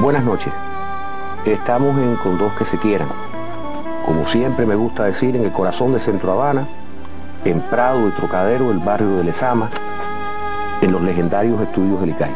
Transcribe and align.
Buenas 0.00 0.24
noches. 0.24 0.50
Estamos 1.44 1.94
en 1.98 2.16
Con 2.16 2.38
Dos 2.38 2.54
que 2.54 2.64
se 2.64 2.78
quieran. 2.78 3.08
Como 4.06 4.26
siempre 4.26 4.64
me 4.64 4.74
gusta 4.74 5.04
decir, 5.04 5.36
en 5.36 5.44
el 5.44 5.52
corazón 5.52 5.92
de 5.92 6.00
Centro 6.00 6.32
Habana, 6.32 6.66
en 7.44 7.60
Prado 7.60 8.08
y 8.08 8.10
Trocadero, 8.12 8.70
el 8.70 8.78
barrio 8.78 9.18
de 9.18 9.24
Lezama, 9.24 9.68
en 10.80 10.90
los 10.90 11.02
legendarios 11.02 11.60
estudios 11.60 12.00
del 12.00 12.10
ICAI. 12.10 12.30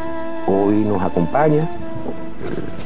Hoy 0.45 0.75
nos 0.83 1.01
acompaña, 1.01 1.67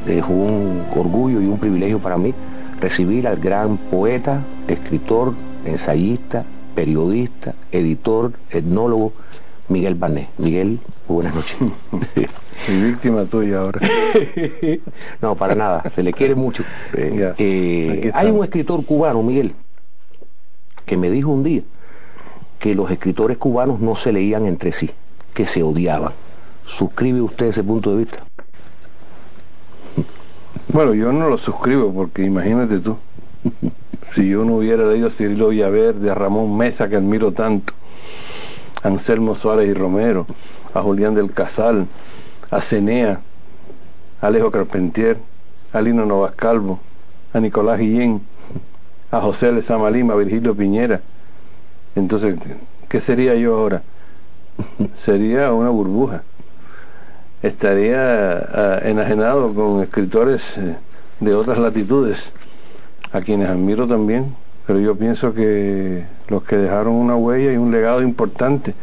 es 0.07 0.23
un 0.23 0.85
orgullo 0.95 1.41
y 1.41 1.47
un 1.47 1.59
privilegio 1.59 1.99
para 1.99 2.17
mí 2.17 2.33
recibir 2.79 3.27
al 3.27 3.35
gran 3.35 3.75
poeta, 3.75 4.45
escritor, 4.69 5.33
ensayista, 5.65 6.45
periodista, 6.73 7.53
editor, 7.73 8.31
etnólogo, 8.49 9.11
Miguel 9.67 9.95
Bané. 9.95 10.29
Miguel, 10.37 10.79
buenas 11.05 11.35
noches. 11.35 11.57
Mi 12.67 12.83
víctima 12.83 13.25
tuya 13.25 13.59
ahora. 13.59 13.79
no, 15.21 15.35
para 15.35 15.55
nada, 15.55 15.83
se 15.89 16.03
le 16.03 16.13
quiere 16.13 16.35
mucho. 16.35 16.63
Eh, 16.93 18.11
hay 18.13 18.29
un 18.29 18.43
escritor 18.43 18.85
cubano, 18.85 19.23
Miguel, 19.23 19.53
que 20.85 20.97
me 20.97 21.09
dijo 21.09 21.29
un 21.29 21.43
día 21.43 21.61
que 22.59 22.75
los 22.75 22.91
escritores 22.91 23.37
cubanos 23.37 23.79
no 23.79 23.95
se 23.95 24.11
leían 24.11 24.45
entre 24.45 24.71
sí, 24.71 24.91
que 25.33 25.45
se 25.45 25.63
odiaban. 25.63 26.11
¿Suscribe 26.65 27.21
usted 27.21 27.47
ese 27.47 27.63
punto 27.63 27.91
de 27.91 27.97
vista? 28.03 28.19
Bueno, 30.71 30.93
yo 30.93 31.11
no 31.11 31.29
lo 31.29 31.37
suscribo 31.37 31.91
porque 31.91 32.23
imagínate 32.23 32.79
tú, 32.79 32.97
si 34.13 34.27
yo 34.27 34.43
no 34.43 34.57
hubiera 34.57 34.85
leído 34.85 35.07
a 35.07 35.11
Cirilo 35.11 35.49
Villaverde, 35.49 36.11
a 36.11 36.15
Ramón 36.15 36.55
Mesa, 36.57 36.89
que 36.89 36.95
admiro 36.95 37.31
tanto, 37.31 37.73
a 38.83 38.87
Anselmo 38.87 39.35
Suárez 39.35 39.67
y 39.67 39.73
Romero, 39.73 40.27
a 40.73 40.81
Julián 40.81 41.15
del 41.15 41.31
Casal, 41.31 41.87
a 42.51 42.61
Cenea, 42.61 43.21
a 44.21 44.27
Alejo 44.27 44.51
Carpentier, 44.51 45.17
a 45.71 45.81
Lino 45.81 46.05
Novas 46.05 46.33
Calvo, 46.35 46.79
a 47.33 47.39
Nicolás 47.39 47.79
Guillén, 47.79 48.21
a 49.11 49.21
José 49.21 49.51
Lezama 49.51 49.89
Lima, 49.89 50.13
a 50.13 50.17
Virgilio 50.17 50.55
Piñera. 50.55 51.01
Entonces, 51.95 52.35
¿qué 52.87 52.99
sería 52.99 53.35
yo 53.35 53.57
ahora? 53.57 53.83
Sería 54.99 55.53
una 55.53 55.69
burbuja. 55.69 56.23
Estaría 57.41 58.37
ah, 58.37 58.79
enajenado 58.83 59.53
con 59.53 59.81
escritores 59.81 60.57
eh, 60.57 60.75
de 61.19 61.35
otras 61.35 61.59
latitudes, 61.59 62.31
a 63.11 63.21
quienes 63.21 63.49
admiro 63.49 63.87
también, 63.87 64.35
pero 64.67 64.79
yo 64.79 64.95
pienso 64.95 65.33
que 65.33 66.03
los 66.27 66.43
que 66.43 66.57
dejaron 66.57 66.93
una 66.93 67.15
huella 67.15 67.53
y 67.53 67.57
un 67.57 67.71
legado 67.71 68.01
importante 68.01 68.73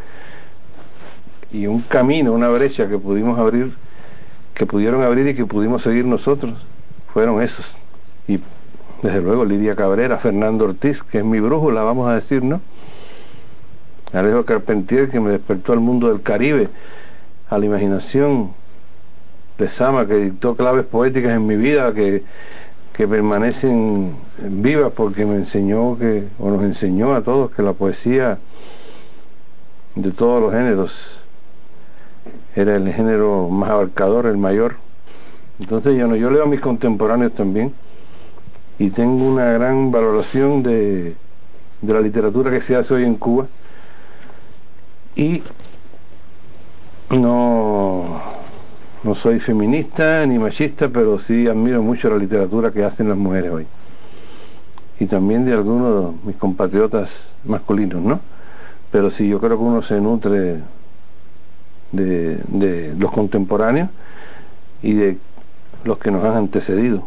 y 1.53 1.67
un 1.67 1.81
camino, 1.81 2.33
una 2.33 2.49
brecha 2.49 2.89
que 2.89 2.99
pudimos 2.99 3.39
abrir, 3.39 3.75
que 4.55 4.67
pudieron 4.67 5.03
abrir 5.03 5.27
y 5.29 5.35
que 5.35 5.47
pudimos 5.47 5.83
seguir 5.83 6.05
nosotros, 6.05 6.55
fueron 7.13 7.43
esos. 7.43 7.75
Y 8.27 8.41
desde 9.03 9.21
luego 9.21 9.45
Lidia 9.45 9.77
Cabrera, 9.77 10.19
Fernando 10.19 10.65
Ortiz, 10.65 11.03
que 11.03 11.19
es 11.19 11.25
mi 11.25 11.41
brújula, 11.41 11.83
vamos 11.83 12.09
a 12.09 12.15
decir, 12.15 12.43
¿no? 12.43 12.61
Alejo 14.13 14.45
Carpentier, 14.45 15.11
que 15.11 15.21
me 15.21 15.31
despertó 15.31 15.73
al 15.73 15.81
mundo 15.81 16.09
del 16.09 16.23
Caribe, 16.23 16.69
a 17.51 17.59
la 17.59 17.67
imaginación. 17.67 18.53
de 19.59 19.69
Sama, 19.69 20.07
que 20.07 20.17
dictó 20.17 20.55
claves 20.55 20.85
poéticas 20.85 21.33
en 21.33 21.47
mi 21.47 21.57
vida, 21.57 21.95
que, 21.95 22.23
que 22.93 23.09
permanecen 23.09 24.15
vivas 24.39 24.93
porque 24.95 25.25
me 25.25 25.37
enseñó 25.37 25.99
que, 25.99 26.25
o 26.39 26.51
nos 26.51 26.63
enseñó 26.63 27.15
a 27.15 27.23
todos 27.23 27.51
que 27.53 27.63
la 27.63 27.73
poesía 27.73 28.39
de 29.95 30.11
todos 30.11 30.43
los 30.43 30.53
géneros 30.53 30.93
era 32.57 32.77
el 32.77 32.91
género 32.93 33.49
más 33.51 33.71
abarcador, 33.71 34.27
el 34.27 34.39
mayor. 34.39 34.77
Entonces 35.61 35.97
yo, 35.97 36.09
no, 36.09 36.17
yo 36.17 36.31
leo 36.31 36.45
a 36.45 36.47
mis 36.47 36.61
contemporáneos 36.61 37.33
también 37.33 37.73
y 38.79 38.91
tengo 38.91 39.27
una 39.27 39.53
gran 39.53 39.93
valoración 39.93 40.63
de, 40.63 41.15
la 41.83 42.01
literatura 42.01 42.51
que 42.51 42.63
se 42.63 42.75
hace 42.75 42.95
hoy 42.95 43.05
en 43.05 43.15
Cuba 43.15 43.47
y 45.15 45.43
no, 47.11 48.21
no 49.05 49.15
soy 49.15 49.39
feminista 49.39 50.27
ni 50.27 50.39
machista, 50.39 50.89
pero 50.89 51.21
sí 51.21 51.47
admiro 51.47 51.83
mucho 51.83 52.11
la 52.11 52.17
literatura 52.17 52.71
que 52.71 52.85
hacen 52.85 53.09
las 53.09 53.19
mujeres 53.19 53.53
hoy. 53.53 53.67
Y 54.99 55.07
también 55.07 55.45
de 55.45 55.53
algunos 55.53 56.05
de 56.05 56.27
mis 56.27 56.37
compatriotas 56.37 57.29
masculinos, 57.45 58.03
¿no? 58.03 58.21
Pero 58.91 59.11
sí, 59.11 59.29
yo 59.29 59.41
creo 59.41 59.59
que 59.59 59.65
uno 59.65 59.83
se 59.83 60.01
nutre 60.01 60.61
de, 61.97 62.95
los 62.99 63.11
contemporáneos 63.11 63.89
y 64.83 64.95
de 64.95 65.19
los 65.85 65.99
que 65.99 66.11
nos 66.11 66.25
han 66.25 66.37
antecedido. 66.37 67.07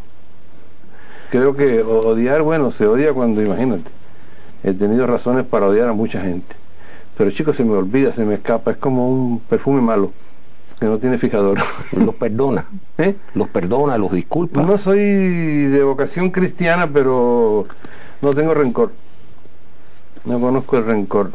Creo 1.29 1.55
que 1.55 1.81
odiar, 1.81 2.41
bueno, 2.41 2.71
se 2.71 2.87
odia 2.87 3.13
cuando, 3.13 3.41
imagínate, 3.41 3.91
he 4.63 4.73
tenido 4.73 5.05
razones 5.05 5.45
para 5.45 5.67
odiar 5.67 5.89
a 5.89 5.93
mucha 5.93 6.21
gente. 6.21 6.55
Pero 7.17 7.31
chicos, 7.31 7.57
se 7.57 7.63
me 7.63 7.75
olvida, 7.75 8.13
se 8.13 8.25
me 8.25 8.35
escapa, 8.35 8.71
es 8.71 8.77
como 8.77 9.09
un 9.09 9.39
perfume 9.39 9.81
malo, 9.81 10.11
que 10.79 10.85
no 10.85 10.97
tiene 10.97 11.17
fijador. 11.17 11.59
Los 11.91 12.15
perdona, 12.15 12.65
¿Eh? 12.97 13.15
los 13.33 13.47
perdona, 13.49 13.97
los 13.97 14.11
disculpa. 14.11 14.61
No 14.61 14.77
soy 14.77 14.99
de 14.99 15.83
vocación 15.83 16.31
cristiana, 16.31 16.89
pero 16.91 17.65
no 18.21 18.33
tengo 18.33 18.53
rencor. 18.53 18.91
No 20.25 20.39
conozco 20.39 20.77
el 20.77 20.85
rencor. 20.85 21.31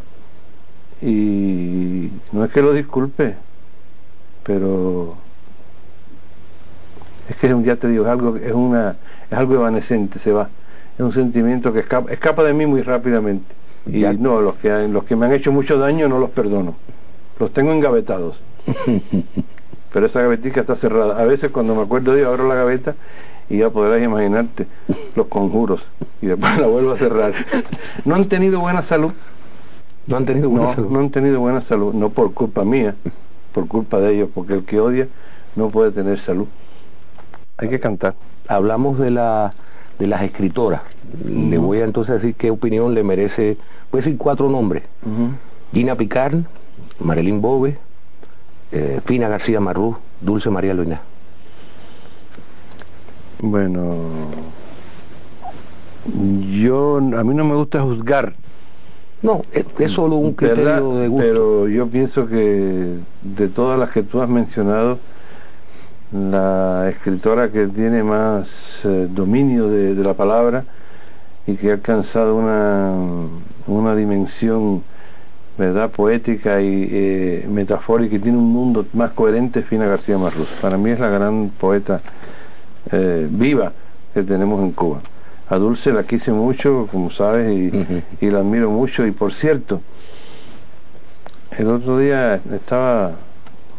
Y 1.02 2.10
no 2.32 2.44
es 2.44 2.52
que 2.52 2.62
lo 2.62 2.72
disculpe, 2.72 3.34
pero 4.44 5.16
es 7.28 7.36
que 7.36 7.54
ya 7.64 7.76
te 7.76 7.88
digo, 7.88 8.04
es 8.04 8.10
algo, 8.10 8.36
es 8.36 8.52
una, 8.52 8.96
es 9.30 9.38
algo 9.38 9.54
evanescente, 9.54 10.18
se 10.18 10.32
va. 10.32 10.48
Es 10.94 11.00
un 11.00 11.12
sentimiento 11.12 11.72
que 11.72 11.80
escapa, 11.80 12.12
escapa 12.12 12.44
de 12.44 12.52
mí 12.52 12.66
muy 12.66 12.82
rápidamente. 12.82 13.54
Y 13.86 14.02
no, 14.18 14.40
los 14.40 14.54
que, 14.56 14.88
los 14.88 15.04
que 15.04 15.16
me 15.16 15.26
han 15.26 15.32
hecho 15.32 15.52
mucho 15.52 15.78
daño 15.78 16.08
no 16.08 16.18
los 16.18 16.30
perdono. 16.30 16.74
Los 17.38 17.52
tengo 17.52 17.72
engavetados. 17.72 18.38
Pero 19.92 20.06
esa 20.06 20.22
gavetica 20.22 20.60
está 20.60 20.74
cerrada. 20.76 21.20
A 21.20 21.24
veces 21.24 21.50
cuando 21.50 21.74
me 21.74 21.82
acuerdo 21.82 22.14
de 22.14 22.24
abro 22.24 22.48
la 22.48 22.54
gaveta 22.54 22.94
y 23.48 23.58
ya 23.58 23.70
podrás 23.70 24.02
imaginarte 24.02 24.66
los 25.14 25.26
conjuros. 25.26 25.82
Y 26.22 26.26
después 26.26 26.58
la 26.60 26.66
vuelvo 26.66 26.92
a 26.92 26.96
cerrar. 26.96 27.32
No 28.04 28.14
han 28.14 28.24
tenido 28.26 28.60
buena 28.60 28.82
salud. 28.82 29.12
No 30.06 30.16
han 30.16 30.24
tenido 30.24 30.50
buena 30.50 30.68
salud. 30.68 30.90
No 30.90 31.00
han 31.00 31.10
tenido 31.10 31.40
buena 31.40 31.62
salud, 31.62 31.94
no 31.94 32.10
por 32.10 32.34
culpa 32.34 32.64
mía, 32.64 32.94
por 33.52 33.66
culpa 33.66 33.98
de 34.00 34.14
ellos, 34.14 34.28
porque 34.34 34.54
el 34.54 34.64
que 34.64 34.80
odia 34.80 35.08
no 35.56 35.70
puede 35.70 35.92
tener 35.92 36.18
salud. 36.20 36.46
Hay 37.56 37.68
que 37.68 37.80
cantar. 37.80 38.14
Hablamos 38.48 38.98
de, 38.98 39.10
la, 39.10 39.52
de 39.98 40.06
las 40.06 40.22
escritoras. 40.22 40.82
Le 41.24 41.56
voy 41.56 41.78
a 41.78 41.84
entonces 41.84 42.16
decir 42.16 42.34
qué 42.34 42.50
opinión 42.50 42.94
le 42.94 43.02
merece, 43.02 43.56
voy 43.90 44.00
a 44.00 44.02
decir 44.04 44.18
cuatro 44.18 44.50
nombres. 44.50 44.82
Gina 45.72 45.94
Picard, 45.94 46.40
Marilyn 47.00 47.40
Bove, 47.40 47.78
eh, 48.72 49.00
Fina 49.04 49.28
García 49.28 49.60
Marrú, 49.60 49.96
Dulce 50.20 50.50
María 50.50 50.74
Luina. 50.74 51.00
Bueno, 53.40 53.96
yo 56.60 56.96
a 56.96 57.24
mí 57.24 57.34
no 57.34 57.44
me 57.44 57.54
gusta 57.54 57.80
juzgar 57.82 58.34
no, 59.24 59.42
es, 59.52 59.90
solo 59.90 60.16
un 60.16 60.34
criterio 60.34 60.96
de 60.96 61.08
gusto. 61.08 61.26
Pero 61.26 61.68
yo 61.68 61.86
pienso 61.88 62.28
que 62.28 62.98
de 63.22 63.48
todas 63.48 63.78
las 63.78 63.90
que 63.90 64.02
tú 64.02 64.20
has 64.20 64.28
mencionado, 64.28 64.98
la 66.12 66.90
escritora 66.90 67.50
que 67.50 67.66
tiene 67.68 68.02
más 68.02 68.48
eh, 68.84 69.08
dominio 69.10 69.68
de, 69.68 69.94
la 69.94 70.12
palabra 70.12 70.64
y 71.46 71.54
que 71.54 71.70
ha 71.70 71.74
alcanzado 71.74 72.36
una, 72.36 72.92
una 73.66 73.96
dimensión 73.96 74.82
verdad 75.56 75.90
poética 75.90 76.60
y 76.60 76.88
eh, 76.90 77.46
metafórica 77.48 78.16
y 78.16 78.18
tiene 78.18 78.36
un 78.36 78.52
mundo 78.52 78.84
más 78.92 79.12
coherente 79.12 79.60
es 79.60 79.66
Fina 79.66 79.86
García 79.86 80.18
Marruz. 80.18 80.48
Para 80.60 80.76
mí 80.76 80.90
es 80.90 81.00
la 81.00 81.08
gran 81.08 81.50
poeta 81.58 82.02
eh, 82.92 83.26
viva 83.30 83.72
que 84.12 84.22
tenemos 84.22 84.60
en 84.60 84.72
Cuba. 84.72 84.98
A 85.54 85.58
Dulce 85.58 85.92
la 85.92 86.02
quise 86.02 86.32
mucho, 86.32 86.88
como 86.90 87.12
sabes, 87.12 87.48
y, 88.20 88.28
la 88.28 88.40
admiro 88.40 88.70
mucho. 88.70 89.06
Y 89.06 89.12
por 89.12 89.32
cierto, 89.32 89.82
el 91.56 91.68
otro 91.68 91.98
día 91.98 92.40
estaba 92.52 93.12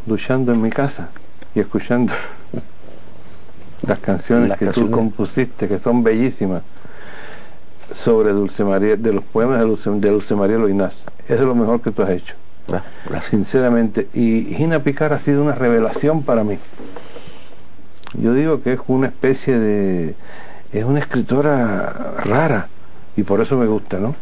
duchando 0.06 0.54
en 0.54 0.62
mi 0.62 0.70
casa 0.70 1.10
y 1.54 1.60
escuchando 1.60 2.14
las 3.86 4.00
canciones 4.00 4.58
que 4.58 4.68
tú 4.68 4.90
compusiste, 4.90 5.68
que 5.68 5.78
son 5.78 6.02
bellísimas, 6.02 6.64
sobre 7.94 8.32
Dulce 8.32 8.64
María, 8.64 8.96
de 8.96 9.12
los 9.12 9.26
poemas 9.26 9.60
de 9.60 9.66
Dulce, 9.66 9.90
de 9.90 10.10
Dulce 10.12 10.34
María 10.34 10.58
Loinás. 10.58 10.96
Es 11.28 11.38
de 11.38 11.46
lo 11.46 11.56
mejor 11.56 11.82
que 11.82 11.92
tú 11.92 12.04
has 12.04 12.12
hecho. 12.12 12.36
Ah, 12.72 12.84
Sinceramente. 13.20 14.08
Y 14.14 14.56
Gina 14.56 14.80
Picar 14.80 15.12
ha 15.12 15.20
sido 15.20 15.44
una 15.44 15.56
revelación 15.56 16.24
para 16.24 16.46
mí. 16.46 16.58
Yo 18.14 18.34
digo 18.34 18.62
que 18.62 18.72
es 18.72 18.80
una 18.88 19.08
especie 19.08 19.60
de 19.60 20.16
es 20.72 20.84
una 20.84 21.00
escritora 21.00 22.16
rara 22.24 22.68
y 23.16 23.24
por 23.24 23.42
eso 23.42 23.58
me 23.58 23.66
gusta, 23.66 24.00
¿no? 24.00 24.16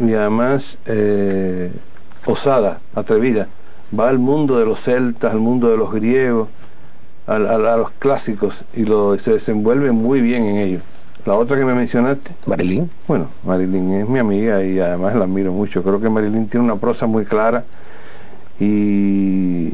Y 0.00 0.12
además 0.14 0.78
eh, 0.86 1.72
osada, 2.26 2.80
atrevida. 2.94 3.48
Va 3.98 4.08
al 4.08 4.18
mundo 4.18 4.58
de 4.58 4.66
los 4.66 4.80
celtas, 4.80 5.32
al 5.32 5.40
mundo 5.40 5.70
de 5.70 5.76
los 5.76 5.92
griegos, 5.92 6.48
a, 7.26 7.38
los 7.38 7.90
clásicos 7.92 8.54
y 8.74 8.84
lo, 8.84 9.18
se 9.18 9.32
desenvuelve 9.32 9.92
muy 9.92 10.20
bien 10.20 10.44
en 10.44 10.56
ellos. 10.56 10.82
La 11.24 11.34
otra 11.34 11.56
que 11.56 11.64
me 11.64 11.74
mencionaste. 11.74 12.32
Marilyn. 12.46 12.90
Bueno, 13.08 13.28
Marilyn 13.44 13.94
es 13.94 14.08
mi 14.08 14.18
amiga 14.18 14.62
y 14.62 14.78
además 14.78 15.14
la 15.14 15.24
admiro 15.24 15.52
mucho. 15.52 15.82
Creo 15.82 16.00
que 16.00 16.10
Marilyn 16.10 16.48
tiene 16.48 16.66
una 16.66 16.76
prosa 16.76 17.06
muy 17.06 17.24
clara 17.24 17.64
y, 18.60 19.72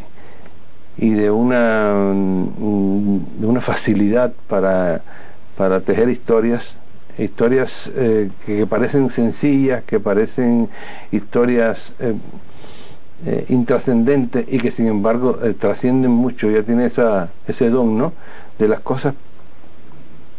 y 0.96 1.10
de 1.10 1.30
una, 1.30 1.92
de 1.92 3.46
una 3.46 3.60
facilidad 3.60 4.32
para, 4.48 5.02
para 5.60 5.82
tejer 5.82 6.08
historias 6.08 6.74
historias 7.18 7.90
eh, 7.94 8.30
que, 8.46 8.66
parecen 8.66 9.10
sencillas, 9.10 9.84
que 9.84 10.00
parecen 10.00 10.70
historias 11.12 11.92
eh, 12.00 12.14
eh, 13.26 13.44
intrascendentes 13.50 14.46
y 14.48 14.56
que 14.56 14.70
sin 14.70 14.86
embargo 14.86 15.38
trascienden 15.58 16.12
mucho, 16.12 16.50
ya 16.50 16.62
tiene 16.62 16.86
esa, 16.86 17.28
ese 17.46 17.68
don, 17.68 17.98
¿no? 17.98 18.14
De 18.58 18.68
las 18.68 18.80
cosas 18.80 19.12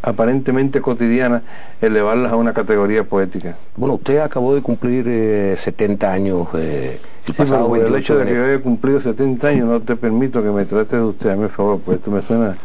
aparentemente 0.02 0.82
cotidianas, 0.82 1.44
elevarlas 1.82 2.32
a 2.32 2.36
una 2.36 2.56
categoría 2.56 3.04
poética. 3.04 3.58
Bueno, 3.76 3.94
usted 3.94 4.18
acabó 4.22 4.56
de 4.56 4.64
cumplir 4.64 5.56
70 5.56 6.12
años 6.12 6.48
el 6.56 7.00
pasado 7.38 7.76
el 7.76 7.96
hecho 7.96 8.18
de, 8.18 8.26
que 8.26 8.34
yo 8.34 8.44
haya 8.44 8.60
cumplido 8.60 9.00
70 9.00 9.48
años 9.48 9.68
no 9.68 9.80
te 9.82 9.96
permito 9.96 10.42
que 10.42 10.50
me 10.50 10.66
trate 10.66 10.96
de 10.96 11.04
usted, 11.04 11.30
a 11.30 11.36
mi 11.36 11.48
favor, 11.48 11.80
pues 11.86 12.00
esto 12.00 12.10
me 12.10 12.24
suena... 12.24 12.58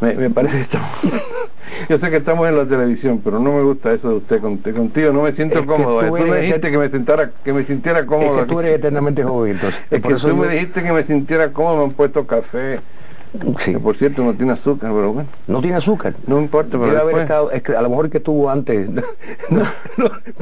Me, 0.00 0.14
me 0.14 0.30
parece 0.30 0.56
que 0.56 0.62
estamos... 0.62 0.88
Yo 1.88 1.98
sé 1.98 2.10
que 2.10 2.16
estamos 2.16 2.48
en 2.48 2.56
la 2.56 2.64
televisión, 2.66 3.20
pero 3.22 3.38
no 3.38 3.52
me 3.52 3.62
gusta 3.62 3.92
eso 3.92 4.08
de 4.08 4.16
usted. 4.16 4.40
Contigo 4.40 5.12
no 5.12 5.22
me 5.22 5.32
siento 5.32 5.64
cómodo. 5.64 6.00
Tú, 6.00 6.12
me 6.26 6.40
dijiste 6.40 6.70
que 6.70 6.78
me, 6.78 6.88
sentara, 6.88 7.30
que 7.44 7.52
me 7.52 7.64
sintiera 7.64 8.04
cómodo. 8.06 8.34
Es 8.34 8.44
que 8.44 8.52
tú 8.52 8.60
eres 8.60 8.78
eternamente 8.78 9.22
joven, 9.22 9.52
entonces. 9.52 9.82
Es 9.90 10.02
que 10.02 10.14
tú 10.14 10.36
me 10.36 10.48
dijiste 10.48 10.82
que 10.82 10.92
me 10.92 11.02
sintiera 11.02 11.52
cómodo, 11.52 11.76
me 11.78 11.84
han 11.84 11.90
puesto 11.90 12.26
café. 12.26 12.80
Sí. 13.58 13.72
Que 13.72 13.78
por 13.78 13.96
cierto 13.96 14.22
no 14.22 14.32
tiene 14.32 14.52
azúcar, 14.52 14.90
pero 14.94 15.12
bueno. 15.12 15.28
No 15.46 15.60
tiene 15.60 15.76
azúcar. 15.76 16.14
No 16.26 16.38
importa, 16.38 16.78
pero 16.80 16.98
haber 16.98 17.18
estado, 17.18 17.50
es 17.50 17.62
que 17.62 17.76
a 17.76 17.82
lo 17.82 17.90
mejor 17.90 18.08
que 18.08 18.18
estuvo 18.18 18.48
antes, 18.48 18.88
no, 19.50 19.64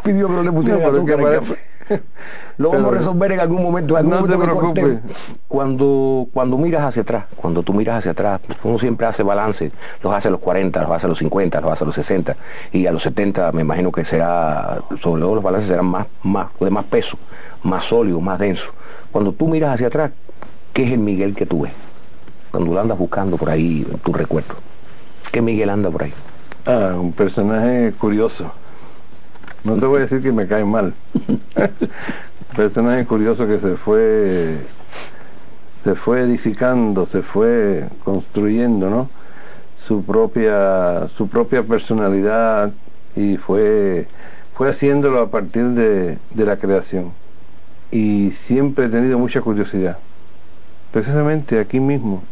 pidió 0.04 0.28
que 0.28 0.34
no 0.34 0.42
le 0.42 0.52
pusieran 0.52 0.82
azúcar. 0.82 1.40
Lo 2.58 2.70
vamos 2.70 2.92
a 2.92 2.96
resolver 2.96 3.32
en 3.32 3.40
algún 3.40 3.62
momento. 3.62 4.00
no 4.02 4.26
te 4.26 4.36
preocupes. 4.36 5.34
Cuando, 5.48 6.28
cuando 6.32 6.58
miras 6.58 6.84
hacia 6.84 7.02
atrás, 7.02 7.24
cuando 7.36 7.62
tú 7.62 7.74
miras 7.74 7.98
hacia 7.98 8.12
atrás, 8.12 8.40
uno 8.62 8.78
siempre 8.78 9.06
hace 9.06 9.22
balance, 9.22 9.72
los 10.02 10.12
hace 10.12 10.28
a 10.28 10.30
los 10.30 10.40
40, 10.40 10.82
los 10.82 10.90
hace 10.90 11.06
a 11.06 11.08
los 11.08 11.18
50, 11.18 11.60
los 11.60 11.72
hace 11.72 11.84
a 11.84 11.86
los 11.86 11.94
60, 11.94 12.36
y 12.72 12.86
a 12.86 12.92
los 12.92 13.02
70 13.02 13.52
me 13.52 13.62
imagino 13.62 13.92
que 13.92 14.04
será, 14.04 14.82
sobre 14.96 15.22
todo 15.22 15.34
los 15.34 15.44
balances 15.44 15.68
serán 15.68 15.86
más, 15.86 16.06
más, 16.22 16.48
de 16.58 16.70
más 16.70 16.84
peso, 16.84 17.18
más 17.62 17.84
sólido, 17.84 18.20
más 18.20 18.38
denso. 18.38 18.72
Cuando 19.10 19.32
tú 19.32 19.48
miras 19.48 19.74
hacia 19.74 19.88
atrás, 19.88 20.12
¿qué 20.72 20.84
es 20.84 20.92
el 20.92 20.98
Miguel 20.98 21.34
que 21.34 21.46
tú 21.46 21.62
ves? 21.62 21.72
Cuando 22.50 22.72
lo 22.72 22.80
andas 22.80 22.98
buscando 22.98 23.36
por 23.36 23.50
ahí, 23.50 23.86
en 23.90 23.98
tu 23.98 24.12
recuerdo. 24.12 24.54
¿Qué 25.32 25.42
Miguel 25.42 25.70
anda 25.70 25.90
por 25.90 26.04
ahí? 26.04 26.14
Ah, 26.66 26.94
un 26.96 27.12
personaje 27.12 27.92
curioso 27.98 28.50
no 29.64 29.76
te 29.76 29.86
voy 29.86 29.98
a 29.98 30.02
decir 30.02 30.22
que 30.22 30.30
me 30.30 30.46
cae 30.46 30.64
mal. 30.64 30.94
Personaje 32.56 33.04
curioso 33.06 33.46
que 33.46 33.58
se 33.58 33.76
fue 33.76 34.58
se 35.82 35.94
fue 35.94 36.20
edificando, 36.20 37.06
se 37.06 37.22
fue 37.22 37.88
construyendo, 38.04 38.88
¿no? 38.90 39.08
Su 39.86 40.04
propia 40.04 41.08
su 41.16 41.28
propia 41.28 41.62
personalidad 41.62 42.72
y 43.16 43.38
fue 43.38 44.06
fue 44.54 44.68
haciéndolo 44.68 45.20
a 45.20 45.30
partir 45.30 45.64
de, 45.70 46.18
de 46.32 46.44
la 46.44 46.56
creación. 46.56 47.12
Y 47.90 48.32
siempre 48.32 48.86
he 48.86 48.88
tenido 48.88 49.18
mucha 49.18 49.40
curiosidad. 49.40 49.98
Precisamente 50.92 51.58
aquí 51.58 51.80
mismo, 51.80 52.22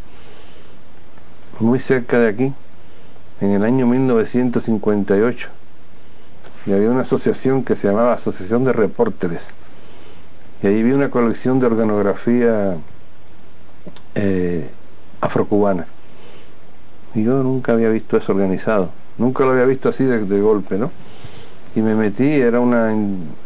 muy 1.58 1.81
cerca 1.81 2.19
de 2.20 2.29
aquí, 2.29 2.52
en 3.40 3.50
el 3.50 3.64
año 3.64 3.87
1958 3.87 5.62
y 6.67 6.73
había 6.73 6.91
una 6.91 7.03
asociación 7.03 7.64
que 7.64 7.75
se 7.76 7.88
llamaba 7.88 8.14
Asociación 8.14 8.64
de 8.64 8.73
Repórteres. 8.73 9.53
Y 10.62 10.67
ahí 10.69 10.82
vi 10.82 10.93
una 10.93 11.11
colección 11.11 11.59
de 11.59 11.67
organografía 11.67 12.76
eh, 14.14 14.70
afrocubana. 15.20 15.87
Y 17.14 17.25
yo 17.25 17.43
nunca 17.43 17.73
había 17.73 17.88
visto 17.91 18.17
eso 18.17 18.32
organizado, 18.32 18.91
nunca 19.19 19.44
lo 19.44 19.50
había 19.50 19.64
visto 19.64 19.88
así 19.88 20.05
de, 20.05 20.41
golpe, 20.41 20.79
¿no? 20.79 20.91
Y 21.75 21.81
me 21.81 21.94
metí, 21.94 22.25
era 22.25 22.61
una, 22.61 22.94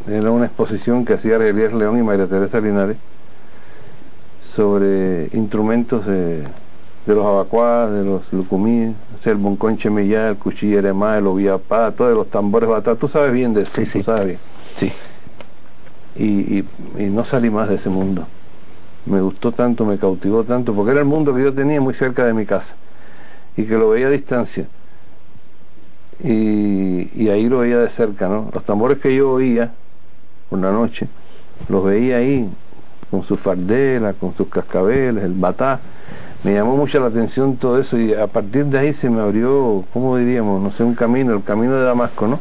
era 0.09 0.31
una 0.31 0.47
exposición 0.47 1.05
que 1.05 1.15
hacía 1.15 1.37
Elías 1.37 1.73
León 1.73 1.99
y 1.99 2.03
María 2.03 2.27
Teresa 2.27 2.61
Linares 2.61 2.97
sobre 4.55 5.29
instrumentos 5.33 6.07
de, 6.07 6.45
los 7.15 7.25
abacuás, 7.25 7.91
de 7.93 8.05
los 8.05 8.33
lucumíes, 8.33 8.95
el 9.25 9.37
bonconche 9.37 9.91
mellá, 9.91 10.29
el 10.31 10.37
el 10.37 11.27
oviapá, 11.27 11.93
todos 11.93 12.15
los 12.15 12.29
tambores 12.31 12.69
batatas, 12.69 12.99
tú 12.99 13.09
sabes 13.09 13.33
bien 13.33 13.55
de 13.55 13.63
eso, 13.63 13.73
sí, 13.85 14.03
sabes 14.03 14.27
bien. 14.27 14.39
Sí. 14.77 14.93
Y, 16.19 16.65
no 17.11 17.25
salí 17.25 17.51
más 17.51 17.69
de 17.69 17.77
ese 17.77 17.89
mundo. 17.89 18.27
Me 19.05 19.21
gustó 19.21 19.53
tanto, 19.53 19.85
me 19.85 19.99
cautivó 19.99 20.45
tanto, 20.45 20.75
porque 20.75 20.93
era 20.93 21.01
el 21.01 21.07
mundo 21.07 21.35
que 21.35 21.43
yo 21.43 21.53
tenía 21.53 21.81
muy 21.81 21.95
cerca 21.95 22.25
de 22.25 22.33
mi 22.33 22.47
casa 22.47 22.75
y 23.57 23.65
que 23.65 23.77
lo 23.77 23.91
veía 23.91 24.09
a 24.09 24.11
distancia. 24.11 24.67
Y, 26.23 27.11
y 27.15 27.29
ahí 27.29 27.49
lo 27.49 27.59
veía 27.59 27.79
de 27.79 27.91
cerca, 27.91 28.29
¿no? 28.29 28.51
Los 28.53 28.65
tambores 28.65 28.99
que 28.99 29.15
yo 29.15 29.31
oía 29.31 29.73
por 30.49 30.59
la 30.59 30.73
noche, 30.73 31.09
los 31.69 31.85
veía 31.85 32.17
ahí, 32.17 32.49
con 33.11 33.23
su 33.25 33.37
fardela, 33.37 34.13
con 34.15 34.35
sus 34.35 34.49
cascabeles, 34.49 35.25
el 35.25 35.33
batá 35.35 35.81
me 36.47 36.55
llamó 36.55 36.77
mucho 36.77 37.01
la 37.01 37.07
atención 37.07 37.57
todo 37.57 37.81
eso 37.81 37.99
y 37.99 38.15
a 38.15 38.29
partir 38.29 38.67
de 38.67 38.79
ahí 38.79 38.93
se 38.93 39.11
me 39.11 39.21
abrió, 39.21 39.85
¿cómo 39.93 40.17
diríamos? 40.17 40.63
No 40.63 40.71
sé, 40.71 40.85
un 40.85 40.95
camino, 40.95 41.35
el 41.35 41.43
camino 41.43 41.75
de 41.75 41.83
Damasco, 41.83 42.29
¿no? 42.29 42.39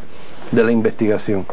De 0.51 0.63
la 0.63 0.71
investigación. 0.71 1.43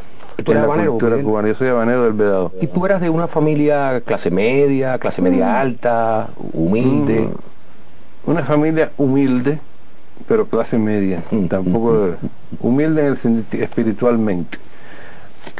¿Tú 0.44 0.52
habanero? 0.52 0.98
Cubana. 0.98 1.48
Yo 1.48 1.54
soy 1.54 1.68
habanero 1.68 2.04
del 2.04 2.12
Vedado. 2.12 2.52
¿Y 2.60 2.66
tú 2.66 2.84
eras 2.84 3.00
de 3.00 3.08
una 3.08 3.26
familia 3.26 4.02
clase 4.04 4.30
media, 4.30 4.98
clase 4.98 5.22
media 5.22 5.46
mm. 5.46 5.56
alta, 5.56 6.28
humilde? 6.52 7.20
Mm. 7.20 8.30
Una 8.30 8.44
familia 8.44 8.92
humilde, 8.98 9.58
pero 10.28 10.44
clase 10.44 10.76
media. 10.76 11.24
Mm. 11.30 11.46
Tampoco 11.46 12.16
humilde 12.60 13.06
en 13.06 13.46
el 13.50 13.62
espiritualmente 13.62 14.58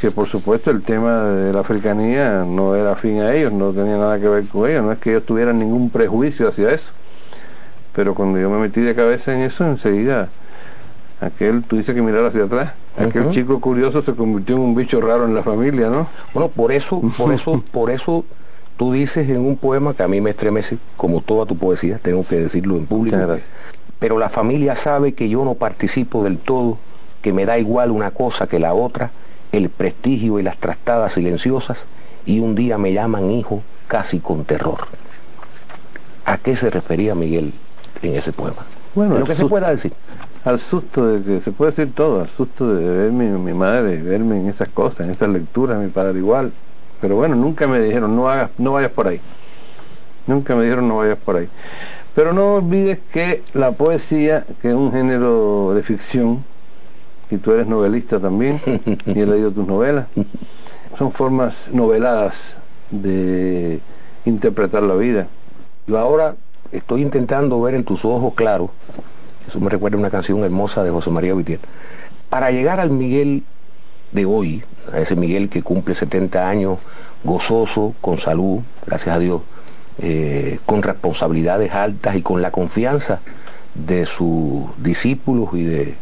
que 0.03 0.11
por 0.11 0.29
supuesto 0.29 0.73
el 0.73 0.83
tema 0.83 1.27
de 1.29 1.53
la 1.53 1.61
africanía 1.61 2.45
no 2.45 2.75
era 2.75 2.91
afín 2.91 3.21
a 3.21 3.33
ellos, 3.33 3.53
no 3.53 3.71
tenía 3.71 3.97
nada 3.97 4.19
que 4.19 4.27
ver 4.27 4.45
con 4.49 4.69
ellos, 4.69 4.83
no 4.83 4.91
es 4.91 4.99
que 4.99 5.11
ellos 5.11 5.25
tuvieran 5.25 5.61
ningún 5.61 5.91
prejuicio 5.91 6.49
hacia 6.49 6.73
eso. 6.73 6.93
Pero 7.95 8.13
cuando 8.13 8.41
yo 8.41 8.51
me 8.51 8.59
metí 8.59 8.81
de 8.81 8.97
cabeza 8.97 9.33
en 9.33 9.43
eso, 9.43 9.65
enseguida, 9.65 10.29
aquel, 11.21 11.63
tú 11.63 11.77
dices 11.77 11.95
que 11.95 12.03
mirar 12.03 12.25
hacia 12.25 12.47
atrás, 12.47 12.73
aquel 12.99 13.31
chico 13.31 13.61
curioso 13.61 14.03
se 14.03 14.13
convirtió 14.15 14.57
en 14.57 14.63
un 14.63 14.75
bicho 14.75 15.01
raro 15.01 15.25
en 15.25 15.37
la 15.37 15.45
familia, 15.45 15.89
¿no? 15.89 16.09
Bueno, 16.35 16.49
por 16.49 16.73
eso, 16.73 17.01
por 17.17 17.33
eso, 17.33 17.63
por 17.71 17.89
eso 17.89 18.25
tú 18.77 18.93
dices 18.93 19.29
en 19.29 19.47
un 19.47 19.57
poema 19.57 19.95
que 19.95 20.03
a 20.03 20.09
mí 20.09 20.21
me 20.21 20.31
estremece, 20.31 20.79
como 20.97 21.21
toda 21.21 21.47
tu 21.47 21.57
poesía, 21.57 22.01
tengo 22.03 22.27
que 22.27 22.41
decirlo 22.41 22.77
en 22.77 22.87
público, 22.87 23.19
pero 24.01 24.19
la 24.19 24.29
familia 24.29 24.75
sabe 24.75 25.13
que 25.15 25.29
yo 25.29 25.45
no 25.45 25.55
participo 25.55 26.25
del 26.25 26.39
todo, 26.39 26.79
que 27.21 27.33
me 27.33 27.47
da 27.47 27.57
igual 27.57 27.93
una 27.93 28.11
cosa 28.11 28.49
que 28.49 28.59
la 28.59 28.75
otra, 28.75 29.13
el 29.53 29.69
prestigio 29.69 30.39
y 30.39 30.43
las 30.43 30.57
trastadas 30.57 31.13
silenciosas 31.13 31.85
y 32.27 32.41
un 32.41 32.55
día 32.55 32.79
me 32.79 32.93
llaman 32.93 33.31
hijo 33.31 33.63
casi 33.87 34.19
con 34.21 34.45
terror. 34.45 34.79
¿A 36.25 36.39
qué 36.39 36.57
se 36.57 36.71
refería 36.71 37.15
Miguel 37.15 37.53
en 38.03 38.15
ese 38.15 38.33
poema? 38.33 38.65
Bueno, 38.95 39.19
lo 39.19 39.27
que 39.27 39.35
se 39.35 39.45
pueda 39.47 39.71
decir. 39.71 39.93
Al 40.45 40.59
susto 40.61 41.07
de 41.07 41.23
que 41.23 41.41
se 41.41 41.53
puede 41.53 41.71
decir 41.71 41.95
todo, 41.95 42.21
al 42.21 42.29
susto 42.29 42.75
de 42.75 42.85
verme 42.85 43.27
mi 43.39 43.53
madre, 43.53 43.99
verme 43.99 44.39
en 44.39 44.49
esas 44.49 44.69
cosas, 44.69 45.07
en 45.07 45.11
esas 45.11 45.29
lecturas, 45.29 45.79
mi 45.79 45.89
padre 45.89 46.19
igual. 46.19 46.53
Pero 47.01 47.17
bueno, 47.17 47.37
nunca 47.37 47.67
me 47.67 47.81
dijeron 47.81 48.17
no 48.17 48.29
hagas, 48.29 48.51
no 48.59 48.73
vayas 48.73 48.91
por 48.91 49.09
ahí. 49.09 49.21
Nunca 50.27 50.55
me 50.55 50.65
dijeron 50.65 50.89
no 50.89 50.99
vayas 50.99 51.19
por 51.19 51.37
ahí. 51.37 51.49
Pero 52.15 52.33
no 52.33 52.57
olvides 52.57 52.99
que 53.13 53.43
la 53.55 53.73
poesía, 53.73 54.45
que 54.61 54.69
es 54.69 54.75
un 54.75 54.93
género 54.93 55.75
de 55.75 55.83
ficción, 55.83 56.45
y 57.33 57.39
tú 57.39 57.53
eres 57.53 57.67
novelista 57.67 58.21
también, 58.21 58.61
y 59.07 59.19
he 59.19 59.27
leído 59.27 59.51
tus 59.51 59.67
novelas. 59.67 60.07
Son 60.99 61.11
formas 61.13 61.55
noveladas 61.73 62.59
de 62.91 63.81
interpretar 64.27 64.83
la 64.83 64.95
vida. 64.95 65.29
Yo 65.87 65.99
ahora 65.99 66.37
estoy 66.73 67.01
intentando 67.01 67.59
ver 67.63 67.75
en 67.75 67.85
tus 67.85 68.05
ojos 68.05 68.35
claros, 68.35 68.69
eso 69.49 69.59
me 69.61 69.71
recuerda 69.71 69.97
una 69.97 70.11
canción 70.11 70.45
hermosa 70.45 70.85
de 70.85 70.91
José 70.91 71.09
María 71.09 71.33
Vitier, 71.33 71.59
para 72.29 72.51
llegar 72.51 72.81
al 72.81 72.91
Miguel 72.91 73.45
de 74.13 74.27
hoy, 74.27 74.63
a 74.93 75.01
ese 75.01 75.17
Miguel 75.17 75.49
que 75.49 75.63
cumple 75.63 75.95
70 75.95 76.47
años, 76.47 76.81
gozoso, 77.25 77.95
con 78.03 78.19
salud, 78.19 78.61
gracias 78.87 79.17
a 79.17 79.19
Dios, 79.19 79.41
eh, 80.03 80.59
con 80.67 80.83
responsabilidades 80.83 81.73
altas 81.73 82.15
y 82.15 82.21
con 82.21 82.43
la 82.43 82.51
confianza 82.51 83.21
de 83.75 84.05
sus 84.05 84.65
discípulos 84.77 85.49
y 85.55 85.65
de 85.65 86.02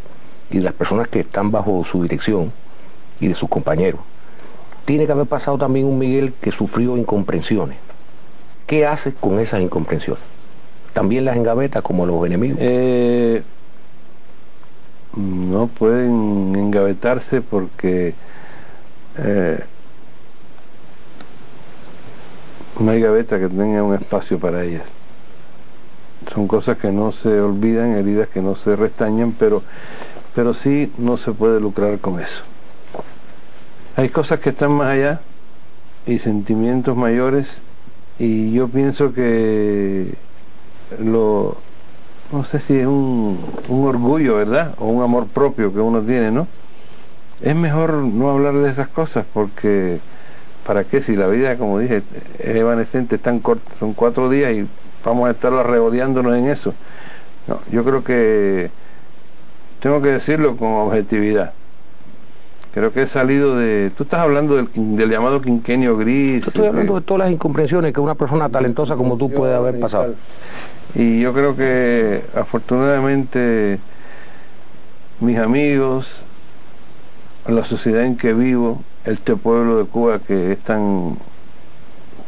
y 0.50 0.58
de 0.58 0.64
las 0.64 0.72
personas 0.74 1.08
que 1.08 1.20
están 1.20 1.50
bajo 1.50 1.84
su 1.84 2.02
dirección 2.02 2.52
y 3.20 3.28
de 3.28 3.34
sus 3.34 3.48
compañeros. 3.48 4.00
Tiene 4.84 5.06
que 5.06 5.12
haber 5.12 5.26
pasado 5.26 5.58
también 5.58 5.86
un 5.86 5.98
Miguel 5.98 6.32
que 6.40 6.50
sufrió 6.52 6.96
incomprensiones. 6.96 7.76
¿Qué 8.66 8.86
haces 8.86 9.14
con 9.18 9.38
esas 9.38 9.60
incomprensiones? 9.60 10.22
también 10.92 11.24
las 11.24 11.36
engaveta 11.36 11.82
como 11.82 12.06
los 12.06 12.24
enemigos. 12.26 12.58
Eh, 12.60 13.42
no 15.16 15.66
pueden 15.66 16.54
engavetarse 16.56 17.40
porque 17.40 18.14
eh, 19.18 19.60
no 22.78 22.90
hay 22.90 23.00
gaveta 23.00 23.38
que 23.38 23.48
tenga 23.48 23.82
un 23.82 23.94
espacio 23.94 24.38
para 24.38 24.62
ellas. 24.62 24.84
Son 26.32 26.46
cosas 26.46 26.76
que 26.76 26.92
no 26.92 27.12
se 27.12 27.40
olvidan, 27.40 27.92
heridas 27.92 28.28
que 28.28 28.42
no 28.42 28.54
se 28.54 28.76
restañan, 28.76 29.32
pero, 29.32 29.62
pero 30.34 30.54
sí 30.54 30.92
no 30.98 31.16
se 31.16 31.32
puede 31.32 31.60
lucrar 31.60 31.98
con 31.98 32.20
eso. 32.20 32.42
Hay 33.96 34.08
cosas 34.08 34.40
que 34.40 34.50
están 34.50 34.72
más 34.72 34.88
allá 34.88 35.20
y 36.06 36.18
sentimientos 36.18 36.96
mayores 36.96 37.60
y 38.18 38.52
yo 38.52 38.68
pienso 38.68 39.12
que 39.12 40.14
lo, 41.02 41.56
no 42.32 42.44
sé 42.44 42.60
si 42.60 42.78
es 42.78 42.86
un, 42.86 43.38
un 43.68 43.86
orgullo, 43.86 44.36
¿verdad? 44.36 44.74
O 44.78 44.86
un 44.86 45.02
amor 45.02 45.26
propio 45.26 45.72
que 45.72 45.80
uno 45.80 46.00
tiene, 46.00 46.30
¿no? 46.30 46.46
Es 47.42 47.54
mejor 47.54 47.94
no 47.94 48.30
hablar 48.30 48.54
de 48.54 48.70
esas 48.70 48.88
cosas 48.88 49.24
porque 49.32 50.00
¿para 50.66 50.84
qué? 50.84 51.02
Si 51.02 51.16
la 51.16 51.26
vida, 51.26 51.56
como 51.56 51.78
dije, 51.78 52.02
es 52.38 52.56
evanescente, 52.56 53.16
es 53.16 53.22
tan 53.22 53.40
corta, 53.40 53.70
son 53.78 53.92
cuatro 53.92 54.30
días 54.30 54.52
y 54.52 54.66
vamos 55.04 55.28
a 55.28 55.32
estar 55.32 55.52
regodeándonos 55.52 56.36
en 56.36 56.48
eso. 56.48 56.74
No, 57.46 57.58
yo 57.72 57.84
creo 57.84 58.04
que 58.04 58.70
tengo 59.80 60.00
que 60.00 60.08
decirlo 60.08 60.56
con 60.56 60.72
objetividad. 60.72 61.52
Creo 62.72 62.92
que 62.92 63.02
he 63.02 63.06
salido 63.08 63.56
de... 63.56 63.90
Tú 63.96 64.04
estás 64.04 64.20
hablando 64.20 64.56
del, 64.56 65.10
llamado 65.10 65.40
quinquenio 65.42 65.96
gris. 65.96 66.46
estoy 66.46 66.68
hablando 66.68 66.94
de 66.94 67.00
todas 67.00 67.24
las 67.24 67.32
incomprensiones 67.32 67.92
que 67.92 68.00
una 68.00 68.14
persona 68.14 68.48
talentosa 68.48 68.94
como 68.94 69.16
tú 69.16 69.28
puede 69.28 69.54
haber 69.54 69.80
pasado. 69.80 70.14
Y 70.94 71.20
yo 71.20 71.32
creo 71.32 71.56
que 71.56 72.22
afortunadamente 72.34 73.80
mis 75.18 75.38
amigos, 75.38 76.20
la 77.46 77.64
sociedad 77.64 78.04
en 78.04 78.16
que 78.16 78.34
vivo, 78.34 78.82
este 79.04 79.34
pueblo 79.34 79.78
de 79.78 79.84
Cuba 79.86 80.20
que 80.20 80.52
es 80.52 80.58
tan, 80.60 81.16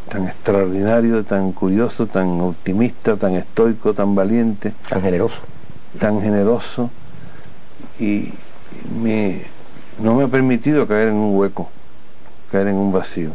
tan 0.08 0.26
extraordinario, 0.26 1.22
tan 1.22 1.52
curioso, 1.52 2.06
tan 2.06 2.40
optimista, 2.40 3.16
tan 3.16 3.34
estoico, 3.34 3.94
tan 3.94 4.16
valiente. 4.16 4.72
Tan 4.88 5.02
generoso. 5.02 5.40
Tan 6.00 6.20
generoso. 6.20 6.90
Y 8.02 8.32
me, 9.00 9.42
no 10.02 10.16
me 10.16 10.24
ha 10.24 10.28
permitido 10.28 10.88
caer 10.88 11.08
en 11.08 11.14
un 11.14 11.36
hueco, 11.36 11.68
caer 12.50 12.66
en 12.66 12.74
un 12.74 12.90
vacío. 12.90 13.30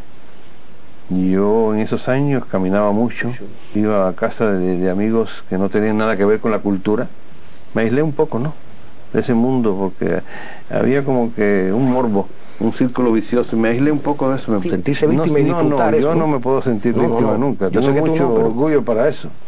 Yo 1.09 1.73
en 1.73 1.79
esos 1.79 2.09
años 2.09 2.43
caminaba 2.45 2.91
mucho, 2.91 3.31
iba 3.73 4.09
a 4.09 4.13
casa 4.13 4.51
de, 4.51 4.89
amigos 4.89 5.29
que 5.49 5.57
no 5.57 5.69
tenían 5.69 5.97
nada 5.97 6.17
que 6.17 6.25
ver 6.25 6.41
con 6.41 6.51
la 6.51 6.59
cultura. 6.59 7.07
Me 7.73 7.83
aislé 7.83 8.01
un 8.01 8.11
poco, 8.11 8.39
¿no? 8.39 8.53
De 9.13 9.21
ese 9.21 9.33
mundo, 9.33 9.73
porque 9.79 10.21
había 10.69 11.05
como 11.05 11.33
que 11.33 11.71
un 11.73 11.89
morbo, 11.89 12.27
un 12.59 12.73
círculo 12.73 13.13
vicioso. 13.13 13.55
Me 13.55 13.69
aislé 13.69 13.89
un 13.89 13.99
poco 13.99 14.29
de 14.29 14.35
eso. 14.35 14.61
Sentirse 14.61 15.07
víctima 15.07 15.39
y 15.39 15.43
disfrutar 15.45 15.93
no, 15.93 15.99
Yo 15.99 16.13
no 16.13 16.27
me 16.27 16.39
puedo 16.39 16.61
sentir 16.61 16.93
víctima 16.93 17.37
nunca. 17.37 17.69
Yo 17.69 17.79
Tengo 17.79 18.05
mucho 18.05 18.33
orgullo 18.33 18.83
para 18.83 19.07
eso. 19.07 19.29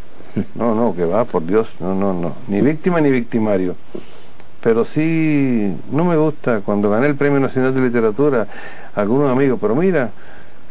No, 0.55 0.75
no, 0.75 0.95
que 0.95 1.03
va, 1.03 1.25
por 1.25 1.45
Dios. 1.45 1.67
No, 1.79 1.93
no, 1.93 2.13
no. 2.13 2.33
Ni 2.47 2.61
víctima 2.61 3.01
ni 3.01 3.09
victimario 3.09 3.75
pero 4.61 4.85
sí 4.85 5.75
no 5.91 6.05
me 6.05 6.17
gusta 6.17 6.61
cuando 6.61 6.89
gané 6.89 7.07
el 7.07 7.15
Premio 7.15 7.39
Nacional 7.39 7.73
de 7.73 7.81
Literatura 7.81 8.47
algunos 8.95 9.31
amigos, 9.31 9.57
pero 9.61 9.75
mira, 9.75 10.09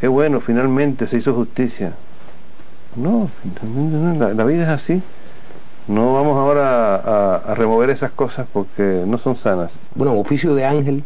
qué 0.00 0.08
bueno, 0.08 0.40
finalmente 0.40 1.06
se 1.06 1.18
hizo 1.18 1.34
justicia. 1.34 1.92
No, 2.96 3.30
la, 4.34 4.44
vida 4.44 4.64
es 4.64 4.68
así. 4.68 5.02
No 5.86 6.14
vamos 6.14 6.36
ahora 6.36 7.36
a, 7.36 7.54
remover 7.54 7.90
esas 7.90 8.10
cosas 8.10 8.46
porque 8.52 9.04
no 9.06 9.18
son 9.18 9.36
sanas. 9.36 9.70
Bueno, 9.94 10.14
oficio 10.14 10.54
de 10.54 10.64
ángel, 10.64 11.04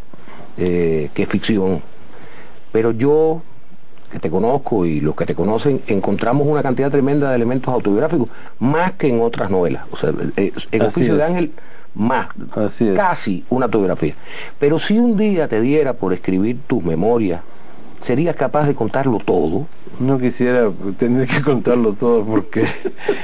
eh, 0.56 1.10
que 1.14 1.24
es 1.24 1.28
ficción, 1.28 1.82
pero 2.72 2.90
yo 2.92 3.42
que 4.12 4.19
te 4.19 4.28
conozco 4.28 4.85
y 4.85 5.00
los 5.00 5.16
que 5.16 5.25
te 5.25 5.35
conocen, 5.35 5.81
encontramos 5.87 6.47
una 6.47 6.62
cantidad 6.62 6.90
tremenda 6.90 7.31
de 7.31 7.37
elementos 7.37 7.73
autobiográficos, 7.73 8.28
más 8.59 8.92
que 8.92 9.09
en 9.09 9.23
otras 9.23 9.50
novelas. 9.50 9.87
O 9.90 9.97
sea, 9.97 10.11
el, 10.37 10.83
oficio 10.83 11.16
de 11.16 11.25
ángel 11.25 11.52
más, 11.95 12.28
casi 12.95 13.42
una 13.49 13.64
autobiografía. 13.66 14.14
Pero 14.59 14.78
si 14.78 14.99
un 14.99 15.16
día 15.16 15.49
te 15.49 15.62
diera 15.62 15.95
por 15.95 16.12
escribir 16.12 16.59
tus 16.66 16.85
memorias, 16.85 17.40
¿serías 18.02 18.37
capaz 18.37 18.66
de 18.66 18.75
contarlo 18.75 19.16
todo? 19.19 19.66
No 19.99 20.19
quisiera 20.19 20.71
tener 20.99 21.26
que 21.26 21.40
contarlo 21.40 21.95
todo 21.95 22.23
porque 22.23 22.66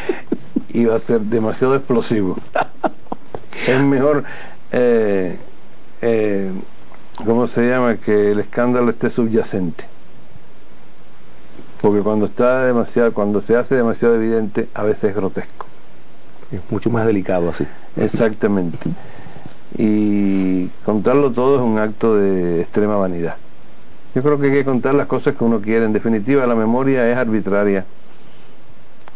iba 0.72 0.96
a 0.96 1.00
ser 1.00 1.20
demasiado 1.20 1.76
explosivo. 1.76 2.38
es 3.66 3.80
mejor, 3.82 4.24
eh, 4.72 5.36
eh, 6.00 6.50
¿cómo 7.26 7.46
se 7.46 7.68
llama? 7.68 7.98
Que 7.98 8.32
el 8.32 8.40
escándalo 8.40 8.88
esté 8.88 9.10
subyacente. 9.10 9.97
Porque 11.80 12.00
cuando 12.00 12.26
está 12.26 12.64
demasiado, 12.64 13.12
cuando 13.12 13.40
se 13.40 13.56
hace 13.56 13.76
demasiado 13.76 14.16
evidente, 14.16 14.68
a 14.74 14.82
veces 14.82 15.04
es 15.10 15.16
grotesco. 15.16 15.66
Es 16.50 16.60
mucho 16.70 16.90
más 16.90 17.06
delicado 17.06 17.50
así. 17.50 17.66
Exactamente. 17.96 18.78
Y 19.76 20.66
contarlo 20.84 21.30
todo 21.30 21.56
es 21.56 21.62
un 21.62 21.78
acto 21.78 22.16
de 22.16 22.62
extrema 22.62 22.96
vanidad. 22.96 23.36
Yo 24.14 24.22
creo 24.22 24.40
que 24.40 24.46
hay 24.46 24.52
que 24.52 24.64
contar 24.64 24.94
las 24.94 25.06
cosas 25.06 25.36
que 25.36 25.44
uno 25.44 25.60
quiere. 25.60 25.84
En 25.84 25.92
definitiva, 25.92 26.46
la 26.46 26.54
memoria 26.54 27.08
es 27.10 27.16
arbitraria. 27.16 27.84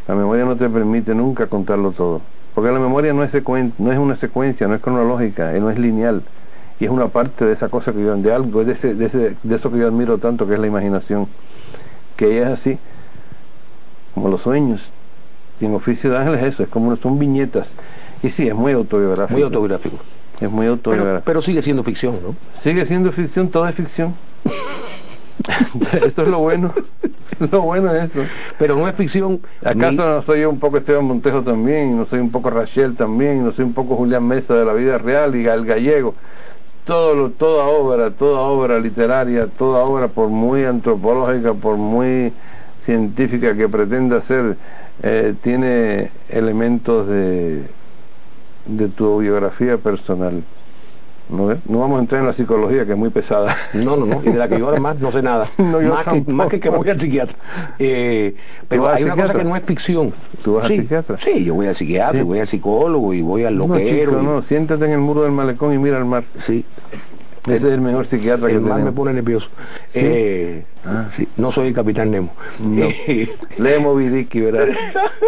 La 0.06 0.14
memoria 0.14 0.44
no 0.44 0.56
te 0.56 0.68
permite 0.68 1.14
nunca 1.14 1.46
contarlo 1.46 1.92
todo. 1.92 2.20
Porque 2.54 2.70
la 2.70 2.78
memoria 2.78 3.12
no 3.12 3.24
es, 3.24 3.32
no 3.78 3.92
es 3.92 3.98
una 3.98 4.16
secuencia, 4.16 4.68
no 4.68 4.74
es 4.74 4.80
cronológica, 4.80 5.52
no 5.52 5.70
es 5.70 5.78
lineal. 5.78 6.22
Y 6.78 6.84
es 6.84 6.90
una 6.90 7.08
parte 7.08 7.44
de 7.44 7.52
esa 7.52 7.68
cosa 7.68 7.92
que 7.92 8.02
yo, 8.02 8.16
de 8.16 8.32
algo, 8.32 8.64
de, 8.64 8.72
ese, 8.72 8.94
de, 8.94 9.06
ese, 9.06 9.36
de 9.42 9.56
eso 9.56 9.70
que 9.70 9.78
yo 9.78 9.86
admiro 9.86 10.18
tanto, 10.18 10.46
que 10.46 10.54
es 10.54 10.60
la 10.60 10.66
imaginación. 10.66 11.28
Que 12.16 12.36
ella 12.36 12.48
es 12.48 12.60
así, 12.60 12.78
como 14.14 14.28
los 14.28 14.42
sueños. 14.42 14.90
Y 15.60 15.66
en 15.66 15.74
Oficio 15.74 16.10
de 16.10 16.18
Ángeles 16.18 16.42
eso, 16.42 16.62
es 16.62 16.68
como 16.68 16.94
son 16.96 17.18
viñetas. 17.18 17.70
Y 18.22 18.30
sí, 18.30 18.48
es 18.48 18.54
muy 18.54 18.72
autobiográfico. 18.72 19.34
Muy 19.34 19.42
autobiográfico. 19.42 19.98
Es 20.40 20.50
muy 20.50 20.66
autobiográfico. 20.66 21.22
Pero, 21.24 21.42
sigue 21.42 21.62
siendo 21.62 21.84
ficción, 21.84 22.18
¿no? 22.22 22.34
Sigue 22.60 22.84
siendo 22.86 23.12
ficción, 23.12 23.48
todo 23.48 23.66
es 23.68 23.74
ficción. 23.74 24.14
eso 26.04 26.22
es 26.22 26.28
lo 26.28 26.38
bueno. 26.38 26.72
lo 27.50 27.62
bueno 27.62 27.94
es 27.94 28.10
eso. 28.10 28.24
Pero 28.58 28.76
no 28.76 28.88
es 28.88 28.94
ficción. 28.94 29.40
¿Acaso 29.64 30.04
no 30.04 30.22
soy 30.22 30.40
yo 30.40 30.50
un 30.50 30.58
poco 30.58 30.78
Esteban 30.78 31.04
Montejo 31.04 31.42
también? 31.42 31.96
no 31.96 32.06
soy 32.06 32.20
un 32.20 32.30
poco 32.30 32.50
Rachel 32.50 32.94
también? 32.94 33.44
no 33.44 33.52
soy 33.52 33.64
un 33.64 33.72
poco 33.72 33.96
Julián 33.96 34.26
Mesa 34.26 34.54
de 34.54 34.64
la 34.64 34.72
vida 34.72 34.98
real 34.98 35.34
y 35.34 35.46
el 35.46 35.64
gallego? 35.64 36.12
Todo 36.84 37.30
toda 37.30 37.64
obra, 37.64 38.10
toda 38.10 38.40
obra 38.40 38.80
literaria, 38.80 39.46
toda 39.46 39.84
obra 39.84 40.08
por 40.08 40.28
muy 40.28 40.64
antropológica, 40.64 41.54
por 41.54 41.76
muy 41.76 42.32
científica 42.84 43.54
que 43.56 43.68
pretenda 43.68 44.20
ser, 44.20 44.56
eh, 45.02 45.34
tiene 45.42 46.10
elementos 46.28 47.06
de, 47.06 47.62
de 48.66 48.88
tu 48.88 49.18
biografía 49.18 49.78
personal. 49.78 50.42
¿No, 51.32 51.78
vamos 51.78 51.98
a 51.98 52.00
entrar 52.00 52.20
en 52.20 52.26
la 52.26 52.32
psicología, 52.34 52.84
que 52.84 52.92
es 52.92 52.98
muy 52.98 53.08
pesada. 53.08 53.56
No, 53.72 53.96
no, 53.96 54.04
no, 54.04 54.20
y 54.24 54.30
de 54.30 54.38
la 54.38 54.48
que 54.48 54.58
yo 54.58 54.68
además 54.68 54.98
no 54.98 55.10
sé 55.10 55.22
nada. 55.22 55.46
más, 55.56 56.06
que, 56.06 56.32
más, 56.32 56.48
que, 56.48 56.60
que 56.60 56.68
voy 56.68 56.88
al 56.90 57.00
psiquiatra. 57.00 57.36
Eh, 57.78 58.34
pero 58.68 58.88
hay 58.88 59.04
una 59.04 59.16
cosa 59.16 59.32
que 59.32 59.44
no 59.44 59.56
es 59.56 59.62
ficción. 59.62 60.12
¿Tú 60.44 60.54
vas 60.54 60.66
sí, 60.66 60.74
al 60.74 60.80
psiquiatra? 60.80 61.18
Sí, 61.18 61.44
yo 61.44 61.54
voy 61.54 61.66
al 61.66 61.74
psiquiatra, 61.74 62.22
voy 62.22 62.40
al 62.40 62.46
psicólogo 62.46 63.14
y 63.14 63.22
voy 63.22 63.44
al 63.44 63.54
loquero. 63.54 64.12
No, 64.12 64.22
no, 64.22 64.42
siéntate 64.42 64.84
en 64.84 64.92
el 64.92 65.00
muro 65.00 65.22
del 65.22 65.32
malecón 65.32 65.72
y 65.74 65.78
mira 65.78 65.96
al 65.96 66.04
mar. 66.04 66.24
Sí. 66.38 66.64
Ese 67.46 67.56
es 67.56 67.74
el 67.74 67.80
mejor 67.80 68.06
psiquiatra 68.06 68.46
el 68.46 68.52
que 68.52 68.58
El 68.58 68.62
mar 68.62 68.80
me 68.82 68.92
pone 68.92 69.12
nervioso. 69.12 69.48
Eh, 69.94 70.62
ah. 70.86 71.08
no 71.36 71.50
soy 71.50 71.68
el 71.68 71.74
capitán 71.74 72.10
Nemo. 72.10 72.30
No. 72.60 72.86
Lee 72.86 73.80
Moby 73.80 74.08
Dick 74.10 74.32
verás 74.34 74.68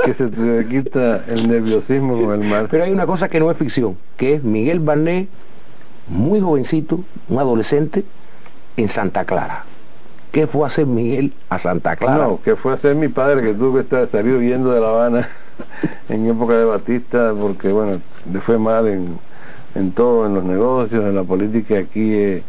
que 0.05 0.15
se 0.15 0.29
te 0.29 0.67
quita 0.69 1.25
el 1.29 1.49
nerviosismo 1.49 2.21
con 2.21 2.41
el 2.41 2.49
mar. 2.49 2.69
Pero 2.71 2.85
hay 2.85 2.93
una 2.93 3.07
cosa 3.07 3.29
que 3.29 3.41
no 3.41 3.51
es 3.51 3.57
ficción, 3.57 3.97
que 4.17 4.35
es 4.35 4.45
Miguel 4.45 4.79
Barnet, 4.79 5.29
muy 6.09 6.41
jovencito, 6.41 7.01
un 7.29 7.39
adolescente, 7.39 8.05
en 8.77 8.89
Santa 8.89 9.25
Clara. 9.25 9.65
¿Qué 10.33 10.47
fue 10.47 10.65
a 10.65 10.67
hacer 10.67 10.87
Miguel 10.87 11.33
a 11.49 11.59
Santa 11.59 11.97
Clara? 11.97 12.27
No, 12.27 12.41
que 12.43 12.57
fue 12.57 12.73
a 12.73 12.75
hacer 12.75 12.97
mi 12.97 13.09
padre 13.09 13.43
que 13.43 13.55
tuvo 13.55 13.75
que 13.75 13.81
estar 13.81 14.09
salido 14.09 14.39
huyendo 14.39 14.73
de 14.73 14.81
La 14.81 14.89
Habana 14.89 15.29
en 16.09 16.29
época 16.29 16.55
de 16.55 16.65
Batista, 16.65 17.33
porque 17.41 17.69
bueno, 17.69 18.01
le 18.33 18.41
fue 18.41 18.59
mal 18.59 18.89
en 18.89 19.19
en 19.75 19.93
todo, 19.93 20.27
en 20.27 20.35
los 20.35 20.45
negocios, 20.45 21.05
en 21.05 21.15
la 21.15 21.25
política 21.25 21.79
aquí, 21.79 22.15
eh, 22.15 22.43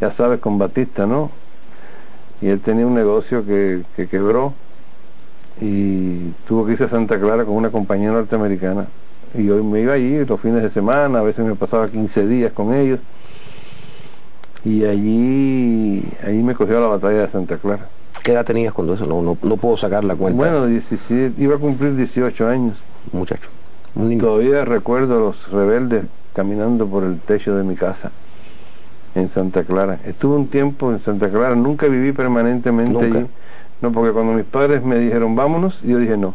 ya 0.00 0.10
sabes, 0.10 0.40
con 0.40 0.58
Batista, 0.58 1.06
¿no? 1.06 1.30
Y 2.40 2.48
él 2.48 2.60
tenía 2.60 2.86
un 2.86 2.94
negocio 2.94 3.44
que, 3.44 3.82
quebró 4.08 4.54
y 5.60 6.30
tuvo 6.46 6.64
que 6.64 6.72
irse 6.72 6.84
a 6.84 6.88
Santa 6.88 7.18
Clara 7.18 7.44
con 7.44 7.56
una 7.56 7.70
compañía 7.70 8.12
norteamericana. 8.12 8.86
Y 9.34 9.48
hoy 9.50 9.62
me 9.62 9.80
iba 9.80 9.94
allí 9.94 10.24
los 10.24 10.40
fines 10.40 10.62
de 10.62 10.70
semana, 10.70 11.18
a 11.18 11.22
veces 11.22 11.44
me 11.44 11.54
pasaba 11.54 11.88
15 11.88 12.26
días 12.26 12.52
con 12.52 12.74
ellos. 12.74 13.00
Y 14.64 14.84
allí, 14.84 16.04
allí 16.24 16.42
me 16.42 16.54
cogió 16.54 16.80
la 16.80 16.88
batalla 16.88 17.20
de 17.20 17.28
Santa 17.28 17.56
Clara. 17.58 17.88
¿Qué 18.22 18.32
edad 18.32 18.44
tenías 18.44 18.74
cuando 18.74 18.94
eso? 18.94 19.06
No, 19.06 19.36
no, 19.40 19.56
puedo 19.56 19.76
sacar 19.76 20.04
la 20.04 20.16
cuenta. 20.16 20.36
Bueno, 20.36 20.66
17, 20.66 21.40
iba 21.40 21.54
a 21.56 21.58
cumplir 21.58 21.96
18 21.96 22.48
años. 22.48 22.78
muchacho. 23.12 23.48
Todavía 24.20 24.64
recuerdo 24.64 25.16
a 25.16 25.20
los 25.20 25.50
rebeldes 25.50 26.04
caminando 26.34 26.86
por 26.86 27.04
el 27.04 27.18
techo 27.20 27.56
de 27.56 27.64
mi 27.64 27.74
casa 27.74 28.12
en 29.14 29.28
Santa 29.28 29.64
Clara. 29.64 29.98
Estuve 30.04 30.36
un 30.36 30.48
tiempo 30.48 30.92
en 30.92 31.00
Santa 31.00 31.30
Clara, 31.30 31.54
nunca 31.54 31.86
viví 31.86 32.12
permanentemente 32.12 32.96
allí. 32.96 33.26
No, 33.80 33.92
porque 33.92 34.12
cuando 34.12 34.32
mis 34.32 34.44
padres 34.44 34.82
me 34.84 34.98
dijeron 34.98 35.34
vámonos, 35.34 35.80
yo 35.82 35.98
dije 35.98 36.16
no. 36.16 36.34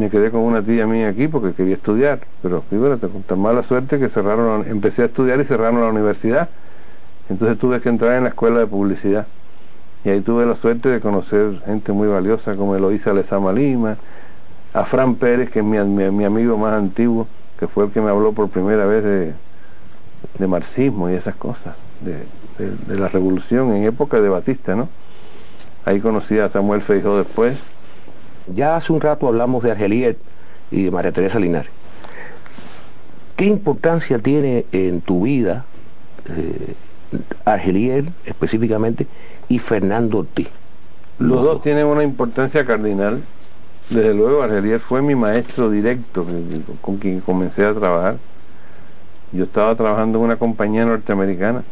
Me 0.00 0.08
quedé 0.08 0.30
con 0.30 0.40
una 0.40 0.62
tía 0.62 0.86
mía 0.86 1.08
aquí 1.08 1.28
porque 1.28 1.52
quería 1.52 1.74
estudiar, 1.74 2.20
pero 2.40 2.62
fíjate, 2.70 3.06
con 3.08 3.22
tan 3.22 3.38
mala 3.38 3.62
suerte 3.62 3.98
que 3.98 4.08
cerraron, 4.08 4.64
empecé 4.66 5.02
a 5.02 5.04
estudiar 5.04 5.38
y 5.40 5.44
cerraron 5.44 5.82
la 5.82 5.88
universidad. 5.88 6.48
Entonces 7.28 7.58
tuve 7.58 7.82
que 7.82 7.90
entrar 7.90 8.14
en 8.14 8.22
la 8.22 8.30
escuela 8.30 8.60
de 8.60 8.66
publicidad. 8.66 9.26
Y 10.02 10.08
ahí 10.08 10.22
tuve 10.22 10.46
la 10.46 10.56
suerte 10.56 10.88
de 10.88 11.00
conocer 11.00 11.60
gente 11.66 11.92
muy 11.92 12.08
valiosa 12.08 12.56
como 12.56 12.74
Eloísa 12.74 13.12
Lezama 13.12 13.52
Lima, 13.52 13.98
a 14.72 14.86
Fran 14.86 15.16
Pérez, 15.16 15.50
que 15.50 15.58
es 15.58 15.64
mi, 15.66 15.78
mi, 15.78 16.24
amigo 16.24 16.56
más 16.56 16.72
antiguo, 16.72 17.28
que 17.58 17.68
fue 17.68 17.84
el 17.84 17.90
que 17.90 18.00
me 18.00 18.08
habló 18.08 18.32
por 18.32 18.48
primera 18.48 18.86
vez 18.86 19.04
de, 19.04 19.34
de 20.38 20.46
marxismo 20.46 21.10
y 21.10 21.12
esas 21.12 21.34
cosas, 21.34 21.76
de, 22.00 22.24
de, 22.86 22.98
la 22.98 23.08
revolución 23.08 23.74
en 23.74 23.84
época 23.84 24.18
de 24.18 24.30
Batista, 24.30 24.74
¿no? 24.74 24.88
Ahí 25.84 26.00
conocí 26.00 26.38
a 26.38 26.48
Samuel 26.48 26.80
Feijó 26.80 27.18
después. 27.18 27.58
Ya 28.46 28.76
hace 28.76 28.92
un 28.92 29.00
rato 29.00 29.28
hablamos 29.28 29.62
de 29.62 29.72
Argelier 29.72 30.16
y 30.70 30.84
de 30.84 30.90
María 30.90 31.12
Teresa 31.12 31.38
Linares. 31.38 31.70
¿Qué 33.36 33.44
importancia 33.44 34.18
tiene 34.18 34.66
en 34.72 35.00
tu 35.00 35.22
vida 35.22 35.64
eh, 36.28 36.74
Argelier 37.44 38.04
específicamente 38.24 39.06
y 39.48 39.58
Fernando 39.58 40.18
Ortiz? 40.18 40.48
Los, 41.18 41.42
dos, 41.42 41.62
tienen 41.62 41.86
una 41.86 42.02
importancia 42.02 42.64
cardinal. 42.64 43.22
Desde 43.88 44.14
luego 44.14 44.42
Argelier 44.42 44.80
fue 44.80 45.02
mi 45.02 45.14
maestro 45.14 45.70
directo 45.70 46.26
con 46.80 46.98
quien 46.98 47.20
comencé 47.20 47.64
a 47.64 47.74
trabajar. 47.74 48.16
Yo 49.32 49.44
estaba 49.44 49.74
trabajando 49.74 50.18
en 50.18 50.24
una 50.24 50.36
compañía 50.36 50.84
norteamericana 50.84 51.62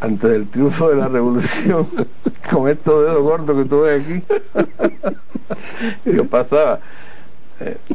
antes 0.00 0.30
del 0.30 0.48
triunfo 0.48 0.88
de 0.88 0.96
la 0.96 1.08
revolución, 1.08 1.86
con 2.50 2.68
estos 2.68 3.04
dedos 3.04 3.22
gordos 3.22 3.56
que 3.56 3.68
tú 3.68 3.82
ves 3.82 4.02
aquí, 4.02 4.22
yo 6.12 6.24
pasaba 6.26 6.80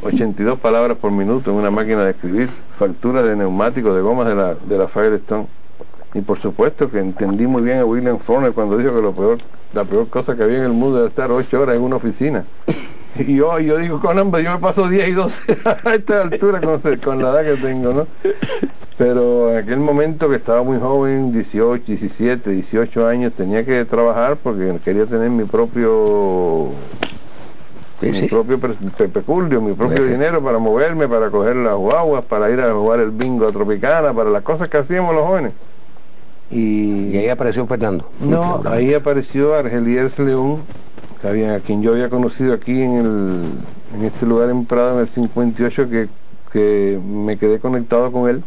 82 0.02 0.56
eh, 0.56 0.60
palabras 0.62 0.98
por 0.98 1.12
minuto 1.12 1.52
en 1.52 1.58
una 1.58 1.72
máquina 1.72 2.04
de 2.04 2.12
escribir, 2.12 2.50
facturas 2.78 3.26
de 3.26 3.36
neumáticos, 3.36 3.96
de 3.96 4.02
gomas 4.02 4.28
de 4.28 4.36
la, 4.36 4.56
de 4.56 4.78
la 4.78 4.88
Firestone. 4.88 5.48
Y 6.14 6.22
por 6.22 6.40
supuesto 6.40 6.92
que 6.92 7.00
entendí 7.00 7.48
muy 7.48 7.64
bien 7.64 7.80
a 7.80 7.86
William 7.86 8.20
Faulkner 8.20 8.54
cuando 8.54 8.78
dijo 8.78 8.94
que 8.94 9.02
lo 9.02 9.14
peor, 9.14 9.40
la 9.74 9.84
peor 9.84 10.08
cosa 10.10 10.36
que 10.36 10.44
había 10.44 10.58
en 10.58 10.66
el 10.66 10.74
mundo 10.74 11.00
era 11.00 11.08
estar 11.08 11.32
8 11.32 11.62
horas 11.62 11.76
en 11.76 11.82
una 11.82 11.96
oficina. 11.96 12.46
Y 13.20 13.36
yo, 13.36 13.60
yo 13.60 13.78
digo, 13.78 14.00
con 14.00 14.18
hambre, 14.18 14.44
yo 14.44 14.52
me 14.52 14.60
paso 14.60 14.88
10 14.88 15.08
y 15.08 15.12
12 15.12 15.58
a 15.86 15.96
esta 15.96 16.22
altura 16.22 16.62
con, 16.62 16.80
con 16.98 17.22
la 17.22 17.30
edad 17.30 17.56
que 17.56 17.62
tengo, 17.62 17.94
¿no? 17.94 18.08
Pero 18.98 19.52
en 19.52 19.58
aquel 19.58 19.80
momento 19.80 20.30
que 20.30 20.36
estaba 20.36 20.64
muy 20.64 20.80
joven, 20.80 21.32
18, 21.32 21.84
17, 21.86 22.50
18 22.50 23.08
años, 23.08 23.34
tenía 23.34 23.66
que 23.66 23.86
trabajar 23.86 24.38
porque 24.38 24.80
quería 24.84 25.06
tener 25.06 25.30
mi 25.30 25.46
propio 25.46 26.70
mi 28.02 28.28
propio 28.28 28.60
peculio, 29.14 29.62
mi 29.62 29.74
propio 29.74 30.04
dinero 30.06 30.44
para 30.44 30.60
moverme, 30.60 31.08
para 31.08 31.30
coger 31.30 31.56
las 31.56 31.76
guaguas, 31.76 32.26
para 32.26 32.50
ir 32.50 32.60
a 32.60 32.74
jugar 32.74 33.00
el 33.00 33.12
bingo 33.12 33.48
a 33.48 33.52
Tropicana, 33.52 34.14
para 34.14 34.30
las 34.30 34.44
cosas 34.44 34.68
que 34.70 34.78
hacíamos 34.78 35.16
los 35.16 35.26
jóvenes. 35.26 35.54
Y, 36.52 37.18
ahí 37.18 37.30
apareció 37.30 37.66
Fernando. 37.66 38.10
No, 38.20 38.62
ahí 38.66 38.94
apareció 38.94 39.56
Argeliers 39.56 40.20
León, 40.20 40.64
a 41.24 41.60
quien 41.60 41.82
yo 41.82 41.94
había 41.94 42.10
conocido 42.10 42.54
aquí 42.54 42.82
en, 42.82 42.94
el, 42.94 43.42
en 43.96 44.06
este 44.06 44.26
lugar 44.26 44.50
en 44.50 44.66
Prado 44.66 44.96
en 44.96 45.00
el 45.02 45.10
58, 45.10 45.90
que, 45.90 46.08
que 46.52 47.00
me 47.04 47.38
quedé 47.38 47.60
conectado 47.60 48.12
con 48.12 48.30
él 48.30 48.44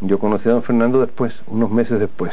yo 0.00 0.18
conocí 0.18 0.48
a 0.48 0.52
don 0.52 0.62
Fernando 0.62 1.00
después, 1.00 1.42
unos 1.46 1.70
meses 1.70 2.00
después, 2.00 2.32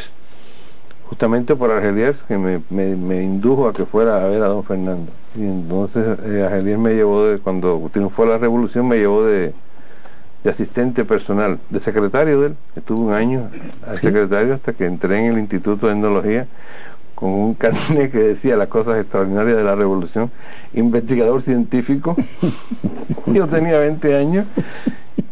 justamente 1.09 1.55
por 1.55 1.69
Argeliers, 1.69 2.23
que 2.27 2.37
me, 2.37 3.21
indujo 3.21 3.67
a 3.67 3.73
que 3.73 3.85
fuera 3.85 4.23
a 4.23 4.27
ver 4.27 4.41
a 4.41 4.47
don 4.47 4.63
Fernando. 4.63 5.11
Y 5.35 5.43
entonces 5.43 6.17
eh, 6.25 6.43
Argeliers 6.43 6.79
me 6.79 6.93
llevó, 6.93 7.25
de, 7.25 7.39
cuando 7.39 7.89
triunfó 7.91 8.25
la 8.25 8.37
revolución, 8.37 8.87
me 8.87 8.97
llevó 8.97 9.25
de, 9.25 9.53
asistente 10.49 11.03
personal, 11.03 11.59
de 11.69 11.81
secretario 11.81 12.39
de 12.39 12.47
él. 12.47 12.55
Estuve 12.77 12.99
un 12.99 13.13
año 13.13 13.49
al 13.85 13.99
secretario 13.99 14.53
hasta 14.53 14.71
que 14.71 14.85
entré 14.85 15.17
en 15.17 15.33
el 15.33 15.39
Instituto 15.39 15.87
de 15.87 15.93
Etnología 15.93 16.47
con 17.17 17.31
un 17.31 17.55
carnet 17.55 18.11
que 18.11 18.19
decía 18.19 18.55
las 18.55 18.67
cosas 18.67 18.99
extraordinarias 18.99 19.57
de 19.57 19.63
la 19.63 19.75
revolución, 19.75 20.29
investigador 20.75 21.41
científico. 21.41 22.15
Yo 23.25 23.47
tenía 23.47 23.79
20 23.79 24.15
años, 24.15 24.45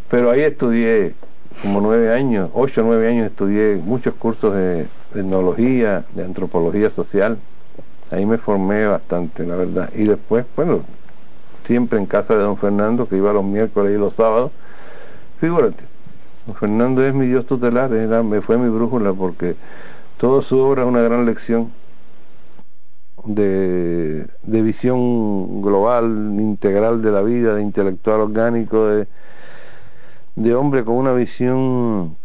pero 0.09 0.31
ahí 0.31 0.41
estudié 0.41 1.13
como 1.61 1.81
nueve 1.81 2.11
años, 2.11 2.49
ocho 2.55 2.81
o 2.81 2.85
nueve 2.85 3.07
años 3.07 3.27
estudié 3.27 3.75
muchos 3.75 4.15
cursos 4.15 4.55
de, 4.55 4.87
etnología, 5.13 6.05
de 6.15 6.25
antropología 6.25 6.89
social. 6.89 7.37
Ahí 8.09 8.25
me 8.25 8.39
formé 8.39 8.87
bastante, 8.87 9.45
la 9.45 9.55
verdad. 9.55 9.91
Y 9.95 10.05
después, 10.05 10.43
bueno, 10.55 10.81
siempre 11.65 11.99
en 11.99 12.07
casa 12.07 12.35
de 12.35 12.41
don 12.41 12.57
Fernando, 12.57 13.07
que 13.07 13.17
iba 13.17 13.31
los 13.31 13.45
miércoles 13.45 13.95
y 13.95 13.99
los 13.99 14.15
sábados. 14.15 14.51
Figúrate, 15.39 15.83
don 16.47 16.55
Fernando 16.55 17.05
es 17.05 17.13
mi 17.13 17.27
Dios 17.27 17.45
tutelar, 17.45 17.91
me 17.91 18.41
fue 18.41 18.57
mi 18.57 18.69
brújula 18.69 19.13
porque 19.13 19.55
toda 20.25 20.41
su 20.41 20.57
obra 20.57 20.81
es 20.81 20.87
una 20.87 21.01
gran 21.01 21.23
lección 21.23 21.71
de, 23.25 24.25
visión 24.43 25.61
global, 25.61 26.05
integral 26.39 27.03
de 27.03 27.11
la 27.11 27.21
vida, 27.21 27.53
de 27.53 27.61
intelectual 27.61 28.21
orgánico, 28.21 28.87
de, 28.87 29.07
de 30.35 30.55
hombre 30.55 30.83
con 30.83 30.95
una 30.95 31.13
visión 31.13 32.17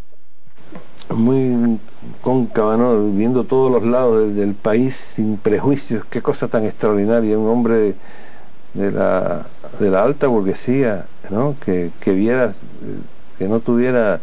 muy 1.10 1.78
cóncava, 2.22 2.78
¿no? 2.78 3.04
viendo 3.10 3.44
todos 3.44 3.70
los 3.70 3.84
lados 3.84 4.34
del, 4.34 4.54
país 4.54 4.96
sin 4.96 5.36
prejuicios, 5.36 6.02
qué 6.06 6.22
cosa 6.22 6.48
tan 6.48 6.64
extraordinaria, 6.64 7.38
un 7.38 7.50
hombre 7.50 7.96
de, 8.72 8.90
la, 8.92 9.44
de 9.78 9.90
la, 9.90 10.04
alta 10.04 10.26
burguesía, 10.26 11.04
¿no? 11.28 11.54
que, 11.62 11.90
que 12.00 12.14
viera, 12.14 12.54
que 13.36 13.46
no 13.46 13.60
tuviera 13.60 14.20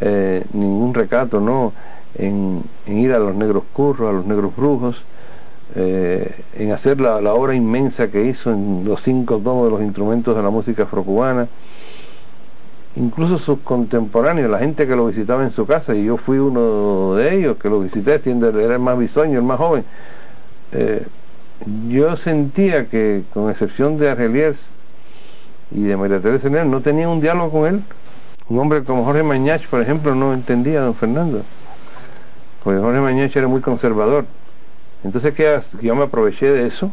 eh, 0.00 0.44
ningún 0.52 0.94
recato 0.94 1.40
¿no? 1.40 1.72
En, 2.16 2.62
ir 2.86 3.12
a 3.12 3.18
los 3.18 3.34
negros 3.34 3.62
curros, 3.72 4.10
a 4.10 4.12
los 4.12 4.26
negros 4.26 4.54
brujos, 4.56 5.02
eh, 5.76 6.42
en 6.56 6.72
hacer 6.72 7.00
la, 7.00 7.20
la, 7.20 7.32
obra 7.34 7.54
inmensa 7.54 8.08
que 8.08 8.24
hizo 8.24 8.50
en 8.50 8.84
los 8.84 9.02
cinco 9.02 9.38
tomos 9.38 9.66
de 9.66 9.70
los 9.70 9.82
instrumentos 9.82 10.34
de 10.34 10.42
la 10.42 10.50
música 10.50 10.82
afrocubana, 10.82 11.48
incluso 12.96 13.38
sus 13.38 13.60
contemporáneos, 13.60 14.50
la 14.50 14.58
gente 14.58 14.86
que 14.86 14.96
lo 14.96 15.06
visitaba 15.06 15.44
en 15.44 15.52
su 15.52 15.66
casa, 15.66 15.94
y 15.94 16.04
yo 16.04 16.16
fui 16.16 16.38
uno 16.38 17.14
de 17.14 17.36
ellos 17.38 17.56
que 17.56 17.68
lo 17.68 17.80
visité, 17.80 18.20
era 18.24 18.74
el 18.74 18.80
más 18.80 18.98
bisoño, 18.98 19.38
el 19.38 19.44
más 19.44 19.58
joven, 19.58 19.84
eh, 20.72 21.06
yo 21.88 22.16
sentía 22.16 22.88
que, 22.88 23.22
con 23.32 23.50
excepción 23.50 23.98
de 23.98 24.10
Argeliers 24.10 24.56
y 25.70 25.84
de 25.84 25.96
María 25.96 26.20
Teresa 26.20 26.48
no 26.64 26.80
tenía 26.80 27.08
un 27.08 27.20
diálogo 27.20 27.50
con 27.50 27.66
él. 27.66 27.82
Un 28.48 28.58
hombre 28.58 28.82
como 28.82 29.04
Jorge 29.04 29.22
Mañach, 29.22 29.66
por 29.68 29.80
ejemplo, 29.80 30.14
no 30.14 30.32
entendía 30.32 30.80
a 30.80 30.84
don 30.84 30.94
Fernando, 30.94 31.42
porque 32.62 32.80
Jorge 32.80 33.00
Mañach 33.00 33.34
era 33.36 33.48
muy 33.48 33.60
conservador. 33.60 34.24
Entonces, 35.04 35.34
¿qué 35.34 35.58
yo 35.80 35.94
me 35.94 36.04
aproveché 36.04 36.50
de 36.50 36.66
eso, 36.66 36.90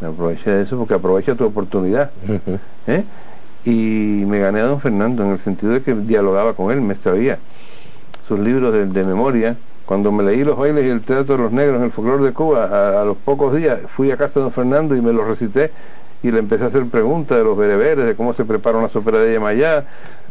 me 0.00 0.08
aproveché 0.08 0.50
de 0.50 0.62
eso 0.64 0.76
porque 0.76 0.94
aprovecha 0.94 1.34
tu 1.34 1.44
oportunidad. 1.44 2.10
¿eh? 2.86 3.04
y 3.66 4.24
me 4.26 4.38
gané 4.38 4.60
a 4.60 4.66
don 4.66 4.80
Fernando 4.80 5.24
en 5.24 5.32
el 5.32 5.40
sentido 5.40 5.72
de 5.72 5.82
que 5.82 5.92
dialogaba 5.92 6.54
con 6.54 6.70
él, 6.70 6.80
me 6.80 6.94
extraía 6.94 7.38
sus 8.26 8.38
libros 8.38 8.72
de, 8.72 9.04
memoria. 9.04 9.56
Cuando 9.84 10.12
me 10.12 10.22
leí 10.22 10.44
los 10.44 10.56
bailes 10.56 10.84
y 10.84 10.88
el 10.88 11.02
teatro 11.02 11.36
de 11.36 11.42
los 11.42 11.52
negros 11.52 11.78
en 11.78 11.84
el 11.84 11.92
folclore 11.92 12.24
de 12.24 12.32
Cuba, 12.32 13.00
a, 13.00 13.04
los 13.04 13.16
pocos 13.16 13.54
días 13.54 13.80
fui 13.94 14.10
a 14.10 14.16
casa 14.16 14.38
de 14.40 14.44
don 14.44 14.52
Fernando 14.52 14.94
y 14.96 15.00
me 15.00 15.12
lo 15.12 15.24
recité 15.24 15.72
y 16.22 16.30
le 16.30 16.38
empecé 16.38 16.64
a 16.64 16.66
hacer 16.68 16.86
preguntas 16.86 17.38
de 17.38 17.44
los 17.44 17.56
bereberes, 17.56 18.06
de 18.06 18.14
cómo 18.14 18.34
se 18.34 18.44
prepara 18.44 18.78
una 18.78 18.88
sopera 18.88 19.18
de 19.18 19.32
Yemayá, 19.32 19.84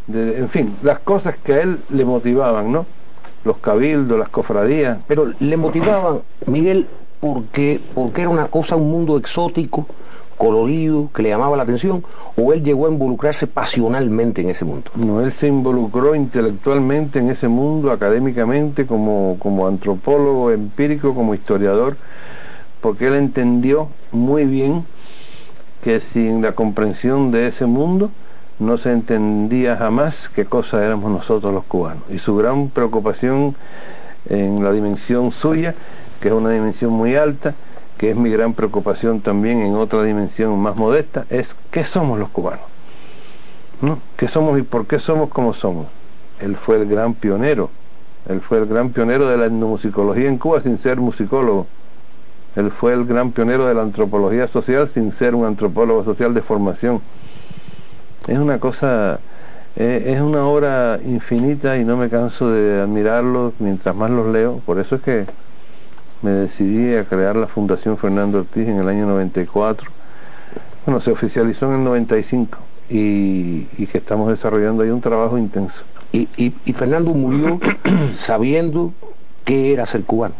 de, 0.07 0.39
en 0.39 0.49
fin, 0.49 0.75
las 0.81 0.99
cosas 0.99 1.35
que 1.37 1.53
a 1.53 1.61
él 1.61 1.79
le 1.89 2.05
motivaban, 2.05 2.71
¿no? 2.71 2.85
Los 3.45 3.57
cabildos, 3.57 4.19
las 4.19 4.29
cofradías. 4.29 4.97
Pero 5.07 5.31
le 5.39 5.55
motivaban, 5.55 6.21
Miguel, 6.47 6.87
porque, 7.21 7.79
porque 7.93 8.21
era 8.21 8.29
una 8.29 8.47
cosa, 8.47 8.75
un 8.75 8.91
mundo 8.91 9.17
exótico, 9.17 9.85
colorido, 10.37 11.09
que 11.13 11.23
le 11.23 11.29
llamaba 11.29 11.55
la 11.55 11.63
atención, 11.63 12.03
o 12.35 12.53
él 12.53 12.63
llegó 12.63 12.87
a 12.87 12.91
involucrarse 12.91 13.47
pasionalmente 13.47 14.41
en 14.41 14.49
ese 14.49 14.65
mundo? 14.65 14.91
No, 14.95 15.21
él 15.21 15.31
se 15.31 15.47
involucró 15.47 16.15
intelectualmente 16.15 17.19
en 17.19 17.29
ese 17.29 17.47
mundo, 17.47 17.91
académicamente, 17.91 18.85
como, 18.85 19.37
como 19.39 19.67
antropólogo 19.67 20.51
empírico, 20.51 21.13
como 21.13 21.33
historiador, 21.33 21.97
porque 22.81 23.07
él 23.07 23.15
entendió 23.15 23.89
muy 24.11 24.45
bien 24.45 24.85
que 25.83 25.99
sin 25.99 26.41
la 26.41 26.53
comprensión 26.53 27.31
de 27.31 27.47
ese 27.47 27.65
mundo 27.65 28.09
no 28.59 28.77
se 28.77 28.91
entendía 28.91 29.77
jamás 29.77 30.29
qué 30.33 30.45
cosa 30.45 30.83
éramos 30.85 31.11
nosotros 31.11 31.53
los 31.53 31.65
cubanos. 31.65 32.03
Y 32.09 32.19
su 32.19 32.35
gran 32.35 32.69
preocupación 32.69 33.55
en 34.29 34.63
la 34.63 34.71
dimensión 34.71 35.31
suya, 35.31 35.75
que 36.19 36.29
es 36.29 36.33
una 36.33 36.49
dimensión 36.49 36.91
muy 36.91 37.15
alta, 37.15 37.53
que 37.97 38.11
es 38.11 38.15
mi 38.15 38.29
gran 38.29 38.53
preocupación 38.53 39.21
también 39.21 39.61
en 39.61 39.75
otra 39.75 40.03
dimensión 40.03 40.57
más 40.59 40.75
modesta, 40.75 41.25
es 41.29 41.55
qué 41.71 41.83
somos 41.83 42.19
los 42.19 42.29
cubanos. 42.29 42.65
¿No? 43.81 43.99
¿Qué 44.15 44.27
somos 44.27 44.57
y 44.57 44.61
por 44.61 44.87
qué 44.87 44.99
somos 44.99 45.29
como 45.29 45.53
somos? 45.53 45.87
Él 46.39 46.55
fue 46.55 46.77
el 46.77 46.87
gran 46.87 47.13
pionero, 47.13 47.69
él 48.27 48.41
fue 48.41 48.57
el 48.57 48.65
gran 48.65 48.89
pionero 48.89 49.27
de 49.27 49.37
la 49.37 49.45
etnomusicología 49.45 50.27
en 50.27 50.37
Cuba 50.37 50.61
sin 50.61 50.79
ser 50.79 50.99
musicólogo. 50.99 51.67
Él 52.55 52.71
fue 52.71 52.93
el 52.93 53.05
gran 53.05 53.31
pionero 53.31 53.65
de 53.67 53.73
la 53.73 53.81
antropología 53.81 54.47
social 54.47 54.89
sin 54.89 55.11
ser 55.11 55.35
un 55.35 55.45
antropólogo 55.45 56.03
social 56.05 56.33
de 56.33 56.41
formación. 56.41 57.01
Es 58.27 58.37
una 58.39 58.59
cosa, 58.59 59.19
eh, 59.75 60.13
es 60.15 60.21
una 60.21 60.45
obra 60.45 60.99
infinita 61.05 61.77
y 61.77 61.83
no 61.83 61.97
me 61.97 62.09
canso 62.09 62.49
de 62.49 62.81
admirarlo 62.81 63.53
mientras 63.59 63.95
más 63.95 64.09
los 64.09 64.27
leo. 64.27 64.61
Por 64.65 64.79
eso 64.79 64.95
es 64.95 65.01
que 65.01 65.25
me 66.21 66.31
decidí 66.31 66.95
a 66.95 67.03
crear 67.03 67.35
la 67.35 67.47
Fundación 67.47 67.97
Fernando 67.97 68.39
Ortiz 68.39 68.67
en 68.67 68.79
el 68.79 68.89
año 68.89 69.05
94. 69.05 69.91
Bueno, 70.85 71.01
se 71.01 71.11
oficializó 71.11 71.67
en 71.67 71.79
el 71.79 71.83
95 71.83 72.57
y, 72.89 73.67
y 73.77 73.87
que 73.91 73.99
estamos 73.99 74.29
desarrollando 74.29 74.83
ahí 74.83 74.89
un 74.89 75.01
trabajo 75.01 75.37
intenso. 75.37 75.83
Y, 76.11 76.29
y, 76.37 76.73
Fernando 76.73 77.13
murió 77.13 77.59
sabiendo 78.13 78.93
qué 79.43 79.73
era 79.73 79.85
ser 79.85 80.03
cubano. 80.03 80.33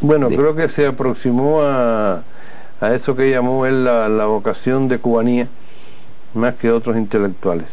Bueno, 0.00 0.28
creo 0.28 0.54
que 0.54 0.68
se 0.68 0.86
aproximó 0.86 1.62
a, 1.62 2.22
a 2.80 2.94
eso 2.94 3.16
que 3.16 3.30
llamó 3.30 3.66
él 3.66 3.84
la, 3.84 4.08
la, 4.08 4.26
vocación 4.26 4.88
de 4.88 4.98
cubanía, 4.98 5.48
más 6.34 6.54
que 6.54 6.70
otros 6.70 6.96
intelectuales. 6.96 7.66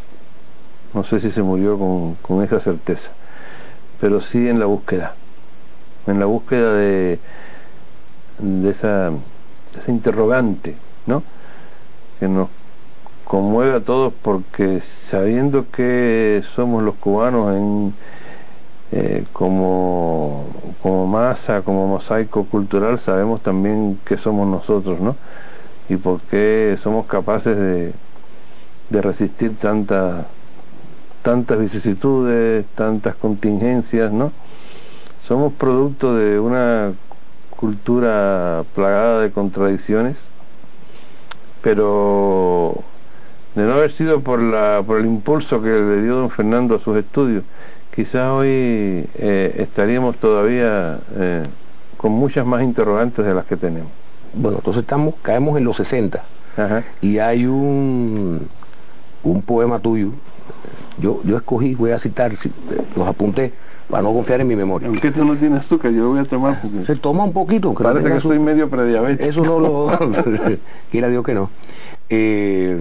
No 0.93 1.03
sé 1.03 1.19
si 1.19 1.31
se 1.31 1.41
murió 1.41 1.77
con, 1.77 2.15
con 2.15 2.43
esa 2.43 2.59
certeza, 2.59 3.11
pero 3.99 4.21
sí 4.21 4.47
en 4.47 4.59
la 4.59 4.65
búsqueda 4.65 5.15
en 6.07 6.19
la 6.19 6.25
búsqueda 6.25 6.73
de, 6.73 7.19
de 8.39 8.69
esa, 8.69 9.11
esa 9.79 9.91
interrogante, 9.91 10.75
¿no? 11.05 11.23
Que 12.19 12.27
nos 12.27 12.49
conmueve 13.25 13.75
a 13.77 13.79
todos 13.79 14.13
porque 14.21 14.81
sabiendo 15.09 15.65
que 15.71 16.43
somos 16.55 16.83
los 16.83 16.95
cubanos 16.95 17.55
en, 17.55 17.93
eh, 18.95 19.25
como, 19.33 20.45
como 20.83 21.07
masa, 21.07 21.63
como 21.63 21.87
mosaico 21.87 22.45
cultural, 22.45 22.99
sabemos 22.99 23.41
también 23.41 23.99
que 24.05 24.17
somos 24.17 24.47
nosotros, 24.47 24.99
¿no? 24.99 25.15
Y 25.89 25.97
por 25.97 26.21
qué 26.21 26.77
somos 26.81 27.07
capaces 27.07 27.57
de, 27.57 27.93
de 28.89 29.01
resistir 29.01 29.57
tantas 29.57 30.25
tantas 31.23 31.57
vicisitudes, 31.57 32.65
tantas 32.75 33.15
contingencias, 33.15 34.11
¿no? 34.11 34.31
Somos 35.25 35.53
producto 35.53 36.13
de 36.13 36.39
una 36.39 36.91
cultura 37.49 38.63
plagada 38.75 39.21
de 39.21 39.31
contradicciones, 39.31 40.17
pero 41.63 42.83
de 43.55 43.63
no 43.63 43.73
haber 43.73 43.91
sido 43.93 44.19
por, 44.19 44.41
la, 44.41 44.83
por 44.85 44.99
el 44.99 45.05
impulso 45.05 45.61
que 45.61 45.69
le 45.69 46.01
dio 46.03 46.15
don 46.17 46.29
Fernando 46.29 46.75
a 46.75 46.79
sus 46.79 46.97
estudios, 46.97 47.43
quizás 47.93 48.29
hoy 48.29 48.47
eh, 48.49 49.55
estaríamos 49.57 50.17
todavía 50.17 50.99
eh, 51.15 51.43
con 51.97 52.11
muchas 52.11 52.45
más 52.45 52.63
interrogantes 52.63 53.25
de 53.25 53.33
las 53.33 53.45
que 53.45 53.57
tenemos. 53.57 53.89
Bueno, 54.33 54.57
entonces 54.57 54.81
estamos, 54.81 55.13
caemos 55.21 55.57
en 55.57 55.63
los 55.63 55.77
60 55.77 56.23
y 57.01 57.19
hay 57.19 57.45
un, 57.45 58.47
un 59.23 59.41
poema 59.41 59.79
tuyo, 59.79 60.09
yo, 60.99 61.21
yo 61.23 61.37
escogí, 61.37 61.75
voy 61.75 61.91
a 61.91 61.99
citar, 61.99 62.31
los 62.95 63.07
apunté, 63.07 63.53
para 63.89 64.03
no 64.03 64.13
confiar 64.13 64.41
en 64.41 64.47
mi 64.47 64.55
memoria. 64.55 64.87
Aunque 64.87 65.11
tú 65.11 65.23
no 65.25 65.35
tienes 65.35 65.61
azúcar, 65.61 65.91
yo 65.91 66.03
lo 66.03 66.09
voy 66.09 66.19
a 66.19 66.25
tomar 66.25 66.59
porque... 66.61 66.85
Se 66.85 66.95
toma 66.95 67.23
un 67.23 67.33
poquito. 67.33 67.73
Parece 67.73 68.09
que 68.09 68.17
estoy 68.17 68.39
medio 68.39 68.69
prediabético. 68.69 69.29
Eso 69.29 69.43
no 69.43 69.59
lo... 69.59 69.87
Quiera 70.91 71.09
Dios 71.09 71.23
que 71.23 71.33
no. 71.33 71.49
Eh, 72.09 72.79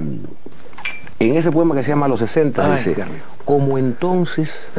en 1.29 1.37
ese 1.37 1.51
poema 1.51 1.75
que 1.75 1.83
se 1.83 1.91
llama 1.91 2.09
Los 2.09 2.21
60 2.21 2.73
dice, 2.73 2.97
como 3.45 3.79
entonces 3.79 4.71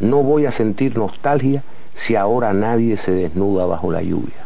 no 0.00 0.22
voy 0.22 0.46
a 0.46 0.50
sentir 0.50 0.96
nostalgia 0.96 1.62
si 1.94 2.16
ahora 2.16 2.52
nadie 2.52 2.96
se 2.96 3.12
desnuda 3.12 3.66
bajo 3.66 3.90
la 3.90 4.02
lluvia. 4.02 4.36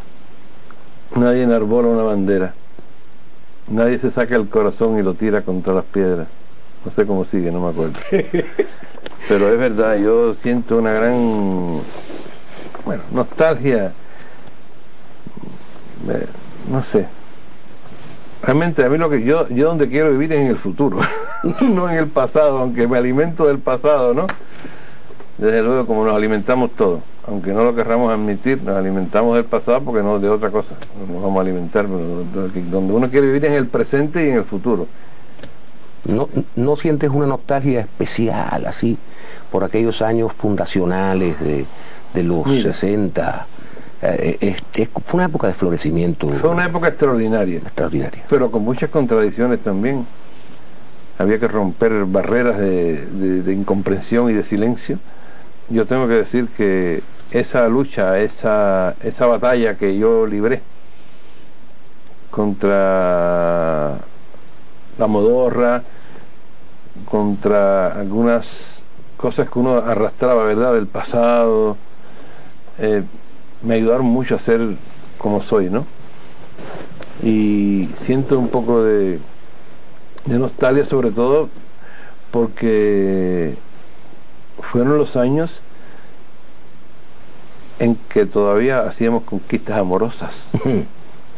Nadie 1.17 1.45
enarbola 1.45 1.89
una 1.89 2.03
bandera. 2.03 2.55
Nadie 3.69 3.99
se 3.99 4.11
saca 4.11 4.37
el 4.37 4.49
corazón 4.49 4.99
y 4.99 5.03
lo 5.03 5.15
tira 5.15 5.43
contra 5.43 5.73
las 5.73 5.85
piedras. 5.85 6.27
No 6.85 6.91
sé 6.91 7.07
cómo 7.07 7.25
sigue, 7.25 7.51
no 7.51 7.61
me 7.61 7.71
acuerdo. 7.71 7.99
Pero 9.29 9.49
es 9.51 9.59
verdad, 9.59 9.97
yo 9.97 10.35
siento 10.43 10.77
una 10.77 10.93
gran, 10.93 11.81
bueno, 12.85 13.03
nostalgia, 13.11 13.93
eh, 16.09 16.27
no 16.71 16.83
sé. 16.83 17.07
Realmente 18.43 18.85
a 18.85 18.91
mí 18.91 18.99
lo 18.99 19.09
que 19.09 19.23
yo, 19.23 19.49
yo 19.49 19.69
donde 19.69 19.89
quiero 19.89 20.11
vivir 20.11 20.33
es 20.35 20.41
en 20.41 20.49
el 20.49 20.59
futuro, 20.59 20.99
no 21.61 21.91
en 21.91 21.99
el 21.99 22.09
pasado, 22.09 22.59
aunque 22.59 22.87
me 22.87 22.99
alimento 22.99 23.47
del 23.47 23.59
pasado, 23.59 24.15
¿no? 24.15 24.27
Desde 25.39 25.63
luego 25.63 25.87
como 25.87 26.05
nos 26.05 26.15
alimentamos 26.15 26.71
todos, 26.73 27.01
aunque 27.27 27.53
no 27.53 27.65
lo 27.65 27.75
querramos 27.75 28.13
admitir, 28.13 28.63
nos 28.63 28.77
alimentamos 28.77 29.35
del 29.35 29.45
pasado 29.45 29.83
porque 29.83 30.03
no 30.03 30.19
de 30.19 30.29
otra 30.29 30.51
cosa, 30.51 30.75
nos 31.09 31.23
vamos 31.23 31.39
a 31.39 31.41
alimentar, 31.41 31.87
donde 31.89 32.93
uno 32.93 33.11
quiere 33.11 33.27
vivir 33.27 33.45
es 33.45 33.51
en 33.51 33.57
el 33.57 33.67
presente 33.67 34.25
y 34.25 34.31
en 34.31 34.37
el 34.37 34.45
futuro. 34.45 34.87
No, 36.09 36.29
no 36.55 36.77
sientes 36.77 37.11
una 37.11 37.27
nostalgia 37.27 37.81
especial 37.81 38.65
así 38.67 38.99
por 39.51 39.65
aquellos 39.65 40.03
años 40.03 40.33
fundacionales 40.33 41.37
de, 41.41 42.23
los 42.23 42.47
60. 42.47 43.47
Eh, 44.03 44.57
fue 45.07 45.15
una 45.15 45.25
época 45.25 45.47
de 45.47 45.55
florecimiento. 45.55 46.29
Fue 46.29 46.51
una 46.51 46.67
época 46.67 46.89
extraordinaria. 46.89 47.59
Extraordinaria. 47.59 48.23
Pero 48.29 48.51
con 48.51 48.63
muchas 48.63 48.91
contradicciones 48.91 49.61
también. 49.61 50.07
Había 51.19 51.39
que 51.39 51.49
romper 51.49 52.05
barreras 52.07 52.59
de, 52.59 53.53
incomprensión 53.53 54.31
y 54.31 54.35
de 54.35 54.45
silencio. 54.45 54.99
Yo 55.69 55.87
tengo 55.87 56.09
que 56.09 56.15
decir 56.15 56.49
que 56.57 57.03
esa 57.31 57.69
lucha, 57.69 58.19
esa, 58.21 58.95
esa 59.03 59.27
batalla 59.27 59.77
que 59.77 59.97
yo 59.97 60.27
libré 60.27 60.61
contra 62.31 63.99
la 64.99 65.07
modorra, 65.07 65.83
contra 67.09 67.89
algunas 67.93 68.83
cosas 69.17 69.49
que 69.49 69.59
uno 69.59 69.79
arrastraba, 69.79 70.45
¿verdad?, 70.45 70.75
del 70.75 70.87
pasado, 70.87 71.77
eh, 72.79 73.03
me 73.63 73.75
ayudaron 73.75 74.07
mucho 74.07 74.35
a 74.35 74.39
ser 74.39 74.61
como 75.19 75.43
soy, 75.43 75.71
¿no? 75.71 75.87
Y 77.23 77.89
siento 78.03 78.39
un 78.39 78.49
poco 78.49 78.83
de, 78.83 79.21
de 80.27 80.39
nostalgia 80.39 80.85
sobre 80.85 81.11
todo 81.11 81.49
porque 82.31 83.55
fueron 84.61 84.99
los 84.99 85.17
años 85.17 85.61
en 87.79 87.97
que 88.09 88.27
todavía 88.27 88.81
hacíamos 88.81 89.25
conquistas 89.25 89.79
amorosas. 89.79 90.47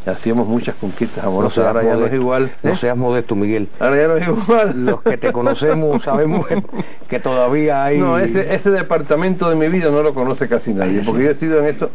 hacíamos 0.06 0.46
muchas 0.46 0.76
conquistas 0.76 1.24
amorosas, 1.24 1.66
ahora 1.66 1.82
ya 1.82 1.96
no 1.96 2.06
es 2.06 2.12
igual. 2.12 2.50
No 2.62 2.72
¿eh? 2.72 2.76
seas 2.76 2.96
modesto, 2.96 3.34
Miguel. 3.34 3.68
Ahora 3.80 3.96
ya 3.96 4.08
no 4.08 4.16
es 4.16 4.28
igual. 4.28 4.72
Los 4.84 5.02
que 5.02 5.18
te 5.18 5.32
conocemos 5.32 6.02
sabemos 6.02 6.46
que, 7.08 7.18
todavía 7.18 7.84
hay... 7.84 7.98
No, 7.98 8.18
ese, 8.18 8.54
ese, 8.54 8.70
departamento 8.70 9.50
de 9.50 9.56
mi 9.56 9.68
vida 9.68 9.90
no 9.90 10.02
lo 10.02 10.14
conoce 10.14 10.48
casi 10.48 10.72
nadie, 10.72 11.02
porque 11.04 11.24
yo 11.24 11.30
he 11.30 11.34
sido 11.34 11.58
en 11.58 11.74
eso 11.74 11.90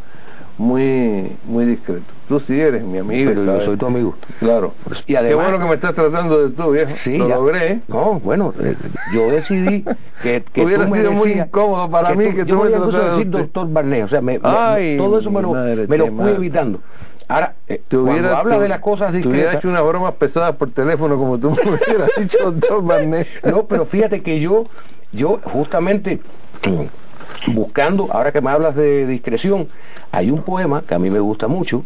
muy 0.58 1.32
muy 1.46 1.66
discreto. 1.66 2.04
Tú 2.28 2.40
sí 2.40 2.60
eres 2.60 2.84
mi 2.84 3.00
amigo. 3.00 3.32
Pero 3.32 3.44
yo 3.44 3.62
soy 3.62 3.78
tu 3.78 3.86
amigo. 3.86 4.16
Claro. 4.40 4.74
y 5.06 5.16
además, 5.16 5.30
Qué 5.30 5.50
bueno 5.52 5.60
que 5.60 5.70
me 5.70 5.76
estás 5.76 5.94
tratando 5.94 6.48
de 6.48 6.56
tú, 6.56 6.72
viejo. 6.72 6.92
Sí, 6.96 7.18
lo 7.18 7.28
logré. 7.28 7.82
No, 7.88 8.20
bueno, 8.22 8.54
eh, 8.62 8.76
yo 9.14 9.30
decidí 9.30 9.84
que, 10.24 10.44
que 10.54 10.64
Hubiera 10.64 10.86
tú 10.86 10.92
me 10.92 11.00
sido 11.00 11.12
muy 11.12 11.32
incómodo 11.34 11.90
para 11.92 12.16
mí 12.16 12.34
que 12.34 12.46
tú 12.46 12.56
me 12.56 12.74
a 12.74 13.10
decir 13.10 13.30
doctor 13.30 13.68
Barnett. 13.70 14.06
O 14.06 14.08
sea, 14.08 14.22
me, 14.22 14.40
todo 14.40 15.20
eso 15.20 15.30
me 15.30 15.42
lo, 15.42 15.54
me 15.54 15.98
lo 15.98 16.08
fui 16.08 16.30
evitando. 16.30 16.80
Ahora, 17.28 17.56
eh, 17.68 17.82
te 17.88 17.96
hubiera, 17.96 18.40
habla 18.40 18.60
de 18.60 18.68
las 18.68 18.80
cosas 18.80 19.14
discretas... 19.14 19.32
Te 19.32 19.38
hubiera 19.38 19.58
hecho 19.58 19.70
unas 19.70 19.84
bromas 19.88 20.14
pesadas 20.16 20.54
por 20.58 20.70
teléfono 20.72 21.18
como 21.18 21.38
tú 21.38 21.52
me 21.52 21.62
hubieras 21.62 22.10
dicho, 22.18 22.52
doctor 22.52 22.84
Barnett. 22.84 23.28
No, 23.46 23.66
pero 23.68 23.86
fíjate 23.86 24.22
que 24.22 24.42
yo, 24.42 24.66
yo 25.14 25.40
justamente 25.44 26.20
buscando, 27.48 28.08
ahora 28.12 28.32
que 28.32 28.42
me 28.42 28.50
hablas 28.50 28.76
de 28.76 29.06
discreción, 29.06 29.68
hay 30.12 30.32
un 30.32 30.44
poema 30.44 30.82
que 30.82 30.94
a 30.94 31.00
mí 31.00 31.10
me 31.10 31.20
gusta 31.20 31.48
mucho, 31.48 31.84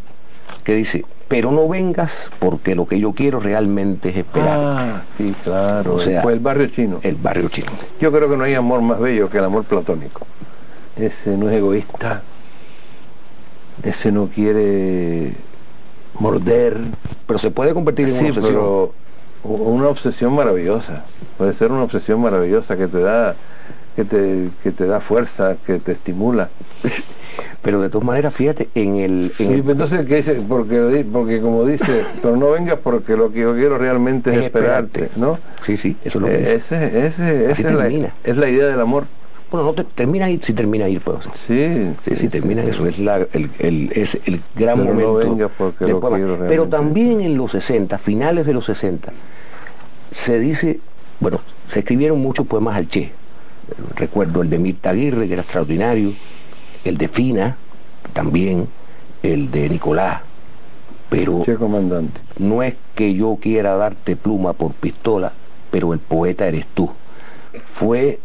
que 0.64 0.76
dice, 0.76 1.06
pero 1.28 1.52
no 1.52 1.68
vengas 1.68 2.30
porque 2.40 2.76
lo 2.76 2.88
que 2.88 3.00
yo 3.00 3.14
quiero 3.14 3.40
realmente 3.40 4.10
es 4.10 4.18
esperar. 4.18 4.60
Ah, 4.60 5.02
sí, 5.18 5.34
claro. 5.44 5.96
O 5.96 6.00
sea, 6.00 6.22
fue 6.22 6.34
el 6.34 6.40
barrio 6.40 6.68
chino. 6.68 7.00
El 7.04 7.16
barrio 7.16 7.50
chino. 7.50 7.72
Yo 8.00 8.12
creo 8.12 8.30
que 8.30 8.38
no 8.38 8.44
hay 8.44 8.54
amor 8.54 8.82
más 8.82 9.00
bello 9.00 9.30
que 9.30 9.40
el 9.40 9.46
amor 9.46 9.64
platónico. 9.64 10.26
Ese 10.96 11.36
no 11.38 11.50
es 11.50 11.58
egoísta, 11.58 12.22
ese 13.84 14.12
no 14.12 14.28
quiere 14.28 15.34
morder. 16.20 16.78
Pero 17.28 17.40
se 17.40 17.52
puede 17.52 17.74
convertir 17.74 18.10
en 18.10 18.18
una 18.18 18.30
obsesión. 18.30 18.90
una 19.44 19.88
obsesión 19.88 20.34
maravillosa. 20.34 21.04
Puede 21.38 21.54
ser 21.54 21.72
una 21.72 21.84
obsesión 21.84 22.22
maravillosa 22.22 22.78
que 22.78 22.88
te 22.88 23.00
da, 23.00 23.36
que 23.96 24.06
te, 24.06 24.50
que 24.64 24.72
te 24.72 24.86
da 24.86 25.00
fuerza, 25.00 25.58
que 25.66 25.80
te 25.80 25.94
estimula. 25.94 26.50
Pero 27.62 27.82
de 27.82 27.90
todas 27.90 28.06
maneras, 28.06 28.34
fíjate, 28.34 28.70
en 28.76 28.98
el... 28.98 29.32
En 29.40 29.70
entonces, 29.70 30.06
¿qué 30.06 30.18
dice? 30.18 30.42
Porque, 30.48 31.06
porque 31.12 31.42
como 31.42 31.66
dice, 31.66 32.06
pero 32.22 32.38
no 32.38 32.52
vengas 32.52 32.78
porque 32.82 33.18
lo 33.18 33.32
que 33.32 33.40
yo 33.40 33.56
quiero 33.56 33.78
realmente 33.78 34.32
es, 34.36 34.44
esperarte, 34.44 35.10
¿no? 35.16 35.40
Sí, 35.64 35.76
sí, 35.76 35.98
eso 36.06 36.20
es 36.20 36.22
lo 36.22 36.28
que 36.28 36.36
eh, 36.36 36.54
dice. 36.54 36.56
Ese, 36.58 37.08
ese, 37.08 37.52
esa 37.52 37.70
es 37.70 37.74
la, 37.74 38.12
es 38.24 38.38
la 38.38 38.50
idea 38.50 38.68
del 38.68 38.80
amor. 38.80 39.06
Bueno, 39.50 39.66
no 39.66 39.74
te, 39.74 39.84
termina 39.84 40.26
ahí, 40.26 40.40
si 40.42 40.54
termina 40.54 40.86
ahí, 40.86 41.00
pues. 41.00 41.28
Sí, 41.48 41.92
sí, 42.04 42.16
sí, 42.16 42.28
termina 42.30 42.64
eso, 42.64 42.86
es, 42.88 43.00
la, 43.00 43.18
el, 43.34 43.50
el, 43.60 43.92
es 43.94 44.20
el 44.26 44.42
gran 44.56 44.86
pero 44.86 44.94
momento. 44.94 45.52
No 45.80 46.48
pero 46.48 46.68
también 46.68 47.22
en 47.22 47.38
los 47.38 47.52
60, 47.52 47.98
finales 47.98 48.46
de 48.46 48.54
los 48.54 48.66
60, 48.66 49.12
se 50.12 50.40
dice, 50.40 50.80
bueno, 51.20 51.40
se 51.68 51.80
escribieron 51.80 52.20
muchos 52.20 52.46
poemas 52.46 52.76
al 52.76 52.88
Che. 52.88 53.12
Recuerdo 53.96 54.42
el 54.42 54.50
de 54.50 54.60
Mirta 54.60 54.92
Aguirre, 54.92 55.28
que 55.28 55.34
era 55.34 55.42
extraordinario, 55.42 56.14
el 56.84 56.98
de 56.98 57.08
Fina, 57.08 57.58
también, 58.14 58.68
el 59.24 59.52
de 59.52 59.70
Nicolás. 59.70 60.22
Pero 61.10 61.44
comandante. 61.60 62.20
no 62.40 62.64
es 62.64 62.76
que 62.96 63.14
yo 63.14 63.38
quiera 63.42 63.76
darte 63.76 64.16
pluma 64.16 64.54
por 64.54 64.74
pistola, 64.74 65.32
pero 65.72 65.94
el 65.94 66.00
poeta 66.00 66.48
eres 66.48 66.66
tú. 66.74 66.90
Fue 67.62 68.20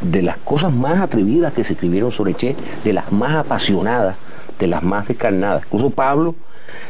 de 0.00 0.22
las 0.22 0.36
cosas 0.38 0.72
más 0.72 1.00
atrevidas 1.00 1.52
que 1.52 1.64
se 1.64 1.72
escribieron 1.72 2.12
sobre 2.12 2.34
Che, 2.34 2.54
de 2.84 2.92
las 2.92 3.10
más 3.10 3.36
apasionadas, 3.36 4.16
de 4.58 4.66
las 4.66 4.82
más 4.82 5.08
descarnadas. 5.08 5.62
Incluso 5.66 5.90
Pablo 5.90 6.34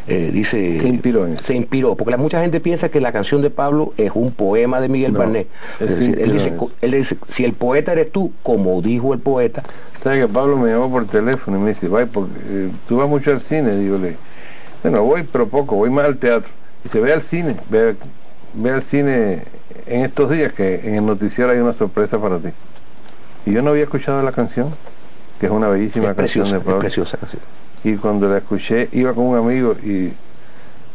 eh, 0.06 0.30
dice... 0.32 0.80
Se 0.80 0.88
inspiró 0.88 1.26
en 1.26 1.36
Se 1.38 1.54
inspiró, 1.54 1.94
porque 1.94 2.16
mucha 2.16 2.40
gente 2.40 2.60
piensa 2.60 2.88
que 2.88 3.00
la 3.00 3.12
canción 3.12 3.42
de 3.42 3.50
Pablo 3.50 3.92
es 3.96 4.12
un 4.14 4.32
poema 4.32 4.80
de 4.80 4.88
Miguel 4.88 5.12
Barnet. 5.12 5.48
él, 5.80 5.98
dice, 6.32 6.64
él, 6.80 6.90
dice, 6.92 7.16
si 7.28 7.44
el 7.44 7.52
poeta 7.54 7.92
eres 7.92 8.12
tú, 8.12 8.32
como 8.42 8.80
dijo 8.82 9.14
el 9.14 9.20
poeta... 9.20 9.62
¿Sabes 10.02 10.26
que 10.26 10.32
Pablo 10.32 10.58
me 10.58 10.70
llamó 10.70 10.90
por 10.90 11.06
teléfono 11.06 11.56
y 11.58 11.60
me 11.60 11.68
dice, 11.70 11.88
vaya, 11.88 12.06
porque 12.12 12.32
eh, 12.48 12.70
tú 12.86 12.98
vas 12.98 13.08
mucho 13.08 13.30
al 13.30 13.40
cine? 13.40 13.76
Digo, 13.78 13.96
le, 13.96 14.16
bueno, 14.82 15.02
voy, 15.02 15.22
pero 15.22 15.48
poco, 15.48 15.76
voy 15.76 15.88
más 15.88 16.04
al 16.04 16.18
teatro. 16.18 16.50
Y 16.84 16.90
se 16.90 17.00
ve 17.00 17.14
al 17.14 17.22
cine, 17.22 17.56
ve, 17.70 17.96
ve 18.52 18.70
al 18.70 18.82
cine 18.82 19.44
en 19.86 20.04
estos 20.04 20.30
días 20.30 20.52
que 20.52 20.80
en 20.84 20.96
el 20.96 21.06
noticiero 21.06 21.50
hay 21.50 21.58
una 21.58 21.72
sorpresa 21.72 22.18
para 22.18 22.38
ti. 22.38 22.50
Y 23.46 23.52
yo 23.52 23.62
no 23.62 23.70
había 23.70 23.84
escuchado 23.84 24.22
la 24.22 24.32
canción, 24.32 24.74
que 25.38 25.46
es 25.46 25.52
una 25.52 25.68
bellísima 25.68 26.14
canción 26.14 26.50
de 26.50 26.60
Pablo. 26.60 26.78
preciosa 26.78 27.16
canción. 27.16 27.42
Y 27.82 27.96
cuando 27.96 28.28
la 28.28 28.38
escuché, 28.38 28.88
iba 28.92 29.12
con 29.12 29.26
un 29.26 29.36
amigo 29.36 29.76
y 29.82 30.12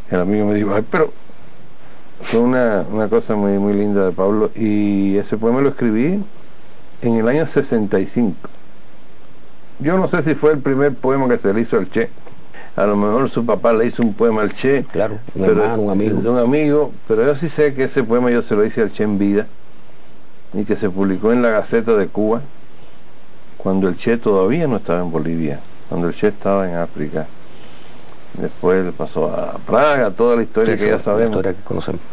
el 0.09 0.19
amigo 0.19 0.47
me 0.47 0.55
dijo, 0.55 0.73
Ay, 0.73 0.83
pero 0.89 1.13
fue 2.21 2.41
una, 2.41 2.85
cosa 3.09 3.35
muy, 3.35 3.57
muy 3.59 3.73
linda 3.73 4.05
de 4.05 4.11
Pablo. 4.11 4.51
Y 4.55 5.17
ese 5.17 5.37
poema 5.37 5.61
lo 5.61 5.69
escribí 5.69 6.23
en 7.01 7.13
el 7.15 7.27
año 7.27 7.45
65. 7.45 8.35
Yo 9.79 9.97
no 9.97 10.09
sé 10.09 10.23
si 10.23 10.35
fue 10.35 10.51
el 10.51 10.59
primer 10.59 10.93
poema 10.95 11.27
que 11.29 11.37
se 11.37 11.53
le 11.53 11.61
hizo 11.61 11.77
al 11.77 11.89
Che. 11.89 12.09
A 12.75 12.85
lo 12.85 12.95
mejor 12.95 13.29
su 13.29 13.45
papá 13.45 13.73
le 13.73 13.85
hizo 13.85 14.01
un 14.01 14.13
poema 14.13 14.41
al 14.41 14.53
Che. 14.53 14.85
Claro, 14.91 15.19
un 15.35 15.45
hermano, 15.45 15.83
un 15.83 15.91
amigo. 15.91 16.21
De 16.21 16.29
un 16.29 16.37
amigo, 16.37 16.91
pero 17.07 17.25
yo 17.25 17.35
sí 17.35 17.49
sé 17.49 17.73
que 17.73 17.85
ese 17.85 18.03
poema 18.03 18.31
yo 18.31 18.41
se 18.41 18.55
lo 18.55 18.65
hice 18.65 18.81
al 18.81 18.91
Che 18.91 19.03
en 19.03 19.17
vida 19.17 19.47
y 20.53 20.65
que 20.65 20.75
se 20.75 20.89
publicó 20.89 21.31
en 21.31 21.41
la 21.41 21.49
Gaceta 21.49 21.95
de 21.95 22.07
Cuba 22.07 22.41
cuando 23.59 23.89
el 23.89 23.97
Che 23.97 24.17
todavía 24.17 24.67
no 24.67 24.77
estaba 24.77 25.01
en 25.01 25.11
Bolivia, 25.11 25.59
cuando 25.89 26.07
el 26.07 26.15
Che 26.15 26.29
estaba 26.29 26.67
en 26.67 26.77
África. 26.77 27.27
Después 28.33 28.93
pasó 28.95 29.33
a 29.35 29.57
Praga, 29.65 30.11
toda 30.11 30.37
la 30.37 30.43
historia 30.43 30.77
que 30.77 30.87
ya 30.87 30.99
sabemos. 30.99 31.43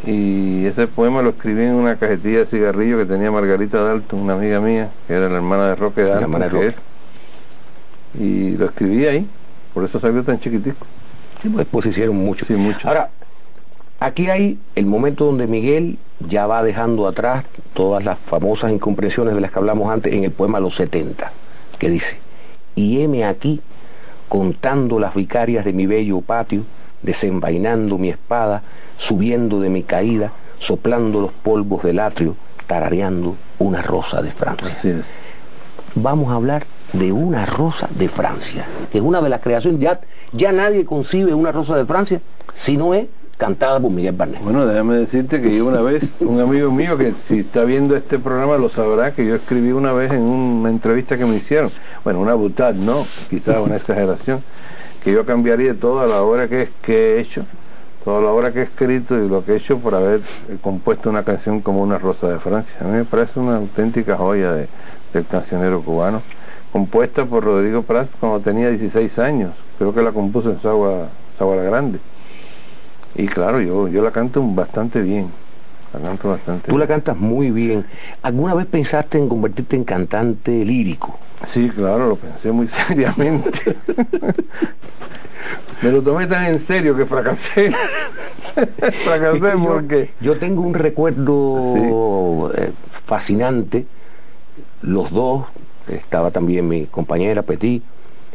Y 0.05 0.67
ese 0.67 0.89
poema 0.89 1.23
lo 1.23 1.31
escribí 1.31 1.63
en 1.63 1.75
una 1.75 1.97
cajetilla 1.97 2.41
de 2.41 2.47
cigarrillo 2.47 2.99
que 2.99 3.05
tenía 3.05 3.31
Margarita 3.31 3.81
Dalton, 3.81 4.21
una 4.21 4.33
amiga 4.35 4.61
mía, 4.61 4.91
que 5.07 5.13
era 5.13 5.29
la 5.29 5.37
hermana 5.37 5.69
de 5.69 5.75
Roque 5.77 6.03
Dalton. 6.03 6.75
Y 8.19 8.57
lo 8.57 8.65
escribí 8.65 9.07
ahí, 9.07 9.29
por 9.73 9.85
eso 9.85 10.01
salió 10.01 10.25
tan 10.25 10.41
chiquitico. 10.41 10.85
Sí, 11.41 11.49
pues, 11.49 11.67
pues 11.71 11.87
hicieron 11.87 12.17
mucho. 12.17 12.45
Sí, 12.45 12.55
mucho. 12.55 12.89
Ahora, 12.89 13.09
aquí 14.01 14.29
hay 14.29 14.59
el 14.75 14.87
momento 14.87 15.27
donde 15.27 15.47
Miguel 15.47 15.99
ya 16.21 16.47
va 16.47 16.63
dejando 16.63 17.07
atrás 17.07 17.45
todas 17.75 18.05
las 18.05 18.19
famosas 18.19 18.73
incomprensiones 18.73 19.35
de 19.35 19.41
las 19.41 19.51
que 19.51 19.59
hablamos 19.59 19.91
antes 19.91 20.13
en 20.13 20.25
el 20.25 20.31
poema 20.31 20.61
Los 20.61 20.77
70, 20.77 21.31
que 21.79 21.91
dice, 21.91 22.19
y 22.75 23.01
heme 23.01 23.25
aquí 23.25 23.61
contando 24.29 24.99
las 24.99 25.15
vicarias 25.15 25.65
de 25.65 25.73
mi 25.73 25.87
bello 25.87 26.21
patio, 26.21 26.65
desenvainando 27.03 27.99
mi 27.99 28.09
espada, 28.09 28.63
subiendo 28.97 29.61
de 29.61 29.69
mi 29.69 29.83
caída, 29.83 30.33
soplando 30.59 31.21
los 31.21 31.33
polvos 31.33 31.83
del 31.83 32.01
atrio, 32.01 32.37
tarareando 32.67 33.37
una 33.59 33.83
rosa 33.83 34.23
de 34.23 34.31
Francia. 34.31 34.77
Vamos 35.95 36.31
a 36.31 36.35
hablar 36.35 36.67
de 36.93 37.13
una 37.13 37.47
rosa 37.47 37.89
de 37.95 38.09
Francia, 38.09 38.67
que 38.91 38.99
es 38.99 39.05
una 39.05 39.21
de 39.21 39.29
las 39.29 39.41
creaciones, 39.41 39.81
ya, 39.81 40.01
ya 40.33 40.53
nadie 40.53 40.85
concibe 40.85 41.35
una 41.35 41.53
rosa 41.53 41.77
de 41.77 41.87
Francia 41.87 42.21
si 42.55 42.77
no 42.77 42.95
es 42.95 43.07
cantada 43.37 43.79
por 43.81 43.91
Miguel 43.91 44.15
Barnet. 44.15 44.43
Bueno, 44.43 44.67
déjame 44.67 44.97
decirte 44.97 45.41
que 45.43 45.55
yo 45.55 45.67
una 45.67 45.81
vez, 45.81 46.05
un 46.21 46.41
amigo 46.41 46.71
mío 46.71 46.97
que 46.97 47.13
si 47.27 47.41
está 47.41 47.65
viendo 47.65 47.97
este 47.97 48.19
programa 48.19 48.57
lo 48.57 48.69
sabrá, 48.71 49.13
que 49.13 49.27
yo 49.27 49.35
escribí 49.35 49.73
una 49.73 49.93
vez 49.93 50.13
en 50.13 50.23
una 50.23 50.71
entrevista 50.71 51.19
que 51.19 51.27
me 51.27 51.37
hicieron, 51.37 51.71
bueno, 52.03 52.21
una 52.21 52.35
butad, 52.35 52.75
¿no? 52.75 53.07
Quizás 53.29 53.59
una 53.59 53.77
exageración, 53.77 54.43
que 55.05 55.13
yo 55.13 55.27
cambiaría 55.27 55.75
toda 55.75 56.07
la 56.07 56.23
obra 56.23 56.49
que, 56.49 56.71
que 56.83 57.17
he 57.17 57.21
hecho, 57.21 57.45
toda 58.05 58.23
la 58.23 58.31
obra 58.31 58.53
que 58.53 58.61
he 58.61 58.65
escrito 58.65 59.23
y 59.23 59.29
lo 59.29 59.45
que 59.45 59.53
he 59.53 59.57
hecho 59.57 59.79
por 59.79 59.95
haber 59.95 60.21
compuesto 60.63 61.11
una 61.11 61.23
canción 61.23 61.61
como 61.61 61.83
Una 61.83 61.99
Rosa 61.99 62.29
de 62.29 62.39
Francia. 62.39 62.77
A 62.81 62.85
mí 62.85 62.97
me 62.97 63.05
parece 63.05 63.39
una 63.39 63.57
auténtica 63.57 64.17
joya 64.17 64.53
de, 64.53 64.69
del 65.13 65.27
cancionero 65.27 65.83
cubano, 65.83 66.23
compuesta 66.73 67.27
por 67.27 67.45
Rodrigo 67.45 67.83
Prats 67.83 68.11
cuando 68.19 68.41
tenía 68.41 68.71
16 68.71 69.19
años, 69.19 69.53
creo 69.79 69.95
que 69.95 70.03
la 70.03 70.13
compuso 70.13 70.51
en 70.51 70.61
Sagua, 70.61 71.09
Sagua 71.39 71.57
la 71.57 71.63
Grande. 71.63 71.99
Y 73.17 73.27
claro, 73.27 73.61
yo, 73.61 73.89
yo 73.89 74.03
la 74.03 74.11
canto 74.11 74.43
bastante 74.43 75.01
bien. 75.01 75.31
La 75.93 76.01
canto 76.01 76.29
bastante 76.31 76.71
Tú 76.71 76.77
la 76.77 76.87
cantas 76.87 77.17
muy 77.17 77.51
bien. 77.51 77.87
¿Alguna 78.23 78.55
vez 78.55 78.67
pensaste 78.67 79.19
en 79.19 79.29
convertirte 79.29 79.77
en 79.77 79.85
cantante 79.85 80.65
lírico? 80.65 81.19
Sí, 81.47 81.71
claro, 81.71 82.09
lo 82.09 82.17
pensé 82.17 82.53
muy 82.53 82.69
seriamente. 82.87 83.77
Me 85.83 85.93
lo 85.93 86.03
tomé 86.03 86.27
tan 86.27 86.45
en 86.47 86.61
serio 86.61 86.97
que 86.97 87.07
fracasé. 87.07 87.73
fracasé 89.05 89.57
porque... 89.57 90.11
Yo, 90.21 90.39
tengo 90.39 90.63
un 90.63 90.75
recuerdo 90.75 92.53
eh, 92.55 92.73
fascinante. 92.91 93.87
Los 94.83 95.11
dos, 95.11 95.47
estaba 95.89 96.31
también 96.31 96.69
mi 96.69 96.87
compañera 96.87 97.43
Petit, 97.43 97.83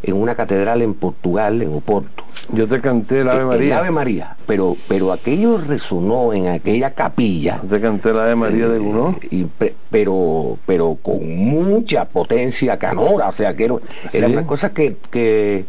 en 0.04 0.16
una 0.16 0.36
catedral 0.36 0.82
en 0.82 0.94
Portugal, 0.94 1.62
en 1.62 1.74
Oporto. 1.74 2.24
Yo 2.54 2.68
te 2.68 2.82
canté 2.82 3.22
el 3.22 3.30
Ave 3.30 3.46
María. 3.46 3.68
El 3.68 3.80
Ave 3.80 3.92
María, 3.92 4.36
pero, 4.48 4.76
pero 4.88 5.12
aquello 5.12 5.58
resonó 5.58 6.34
en 6.34 6.48
aquella 6.48 6.92
capilla. 6.92 7.60
Yo 7.64 7.70
te 7.70 7.82
canté 7.82 8.10
el 8.10 8.20
Ave 8.20 8.36
María 8.36 8.68
de 8.68 8.80
uno. 8.80 9.18
Eh, 9.30 9.46
pero, 9.90 10.58
pero 10.66 10.98
con 11.02 11.36
mucha 11.36 12.06
potencia 12.06 12.78
canora, 12.78 13.30
o 13.30 13.32
sea 13.32 13.56
que 13.56 13.70
era, 14.14 14.28
una 14.28 14.46
cosa 14.46 14.74
que, 14.74 14.98
que, 15.12 15.66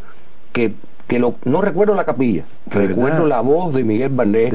que 0.53 0.73
no 1.19 1.61
recuerdo 1.61 1.95
la 1.95 2.05
capilla, 2.05 2.45
recuerdo 2.67 3.27
la 3.27 3.41
voz 3.41 3.75
de 3.75 3.85
Miguel 3.85 4.11
Barnet 4.11 4.53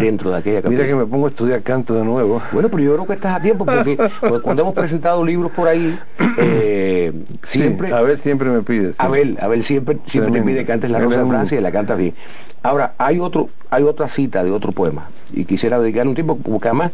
dentro 0.00 0.30
de 0.30 0.38
aquella 0.38 0.62
capilla. 0.62 0.82
Mira 0.82 0.88
que 0.88 0.94
me 0.94 1.06
pongo 1.06 1.26
a 1.26 1.30
estudiar 1.30 1.62
canto 1.62 1.94
de 1.94 2.04
nuevo. 2.04 2.40
Bueno, 2.52 2.68
pero 2.68 2.82
yo 2.82 2.94
creo 2.94 3.06
que 3.06 3.12
estás 3.14 3.36
a 3.36 3.42
tiempo 3.42 3.64
porque, 3.64 3.96
cuando 4.42 4.62
hemos 4.62 4.74
presentado 4.74 5.24
libros 5.24 5.52
por 5.52 5.68
ahí, 5.68 5.98
eh, 6.38 7.12
siempre... 7.42 7.92
a 7.92 8.00
ver, 8.00 8.18
siempre 8.18 8.50
me 8.50 8.62
pides. 8.62 8.94
A 8.98 9.08
ver, 9.08 9.36
a 9.40 9.48
ver, 9.48 9.62
siempre, 9.62 9.98
siempre 10.06 10.32
te 10.32 10.42
pide 10.42 10.60
que 10.60 10.66
cantes 10.66 10.90
la 10.90 11.00
Rosa 11.00 11.22
de 11.22 11.28
Francia 11.28 11.58
y 11.58 11.62
la 11.62 11.72
cantas 11.72 11.98
bien. 11.98 12.14
Ahora, 12.62 12.94
hay 12.98 13.18
otro, 13.18 13.48
hay 13.70 13.82
otra 13.82 14.08
cita 14.08 14.44
de 14.44 14.50
otro 14.50 14.72
poema 14.72 15.08
y 15.32 15.44
quisiera 15.44 15.78
dedicarle 15.78 16.10
un 16.10 16.14
tiempo 16.14 16.36
porque 16.36 16.68
además 16.68 16.92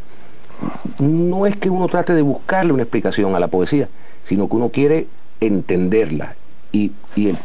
no 0.98 1.46
es 1.46 1.57
que 1.57 1.70
uno 1.70 1.88
trate 1.88 2.14
de 2.14 2.22
buscarle 2.22 2.72
una 2.72 2.83
explicación 2.83 3.35
a 3.35 3.40
la 3.40 3.48
poesía, 3.48 3.88
sino 4.24 4.48
que 4.48 4.57
uno 4.57 4.70
quiere 4.70 5.07
entenderla 5.40 6.35
y, 6.77 6.93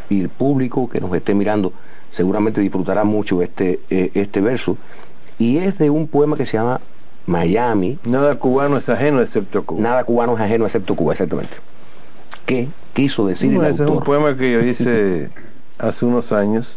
el, 0.09 0.29
público 0.29 0.89
que 0.89 0.99
nos 0.99 1.13
esté 1.13 1.33
mirando 1.33 1.71
seguramente 2.11 2.59
disfrutará 2.59 3.03
mucho 3.03 3.41
este, 3.41 3.79
eh, 3.89 4.11
este 4.13 4.41
verso. 4.41 4.77
Y 5.37 5.57
es 5.57 5.77
de 5.77 5.89
un 5.89 6.07
poema 6.07 6.35
que 6.35 6.45
se 6.45 6.57
llama 6.57 6.81
Miami. 7.25 7.97
Nada 8.03 8.35
cubano 8.35 8.77
es 8.77 8.89
ajeno 8.89 9.21
excepto 9.21 9.63
Cuba. 9.63 9.81
Nada 9.81 10.03
cubano 10.03 10.35
es 10.35 10.41
ajeno 10.41 10.65
excepto 10.65 10.95
Cuba, 10.95 11.13
exactamente. 11.13 11.57
¿Qué 12.45 12.67
quiso 12.93 13.25
decir 13.25 13.53
el 13.53 13.63
autor? 13.63 13.87
Es 13.87 13.93
un 13.93 14.03
poema 14.03 14.35
que 14.35 14.51
yo 14.51 14.59
hice 14.59 15.29
hace 15.77 16.05
unos 16.05 16.31
años 16.31 16.75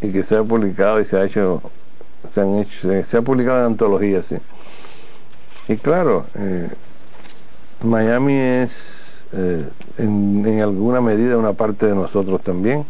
y 0.00 0.10
que 0.10 0.24
se 0.24 0.36
ha 0.36 0.42
publicado 0.42 1.00
y 1.00 1.04
se 1.04 1.16
ha 1.16 1.24
hecho, 1.24 1.62
se, 2.34 2.40
han 2.40 2.56
hecho, 2.56 3.04
se, 3.08 3.16
ha 3.16 3.22
publicado 3.22 3.60
en 3.60 3.66
antologías, 3.66 4.26
sí. 4.26 4.36
Y 5.68 5.76
claro, 5.76 6.26
eh, 6.34 6.68
Miami 7.82 8.34
es 8.34 9.05
eh, 9.38 9.68
en, 9.98 10.60
alguna 10.62 11.02
medida 11.02 11.36
una 11.36 11.52
parte 11.52 11.86
de 11.86 11.94
nosotros 11.94 12.40
también, 12.40 12.86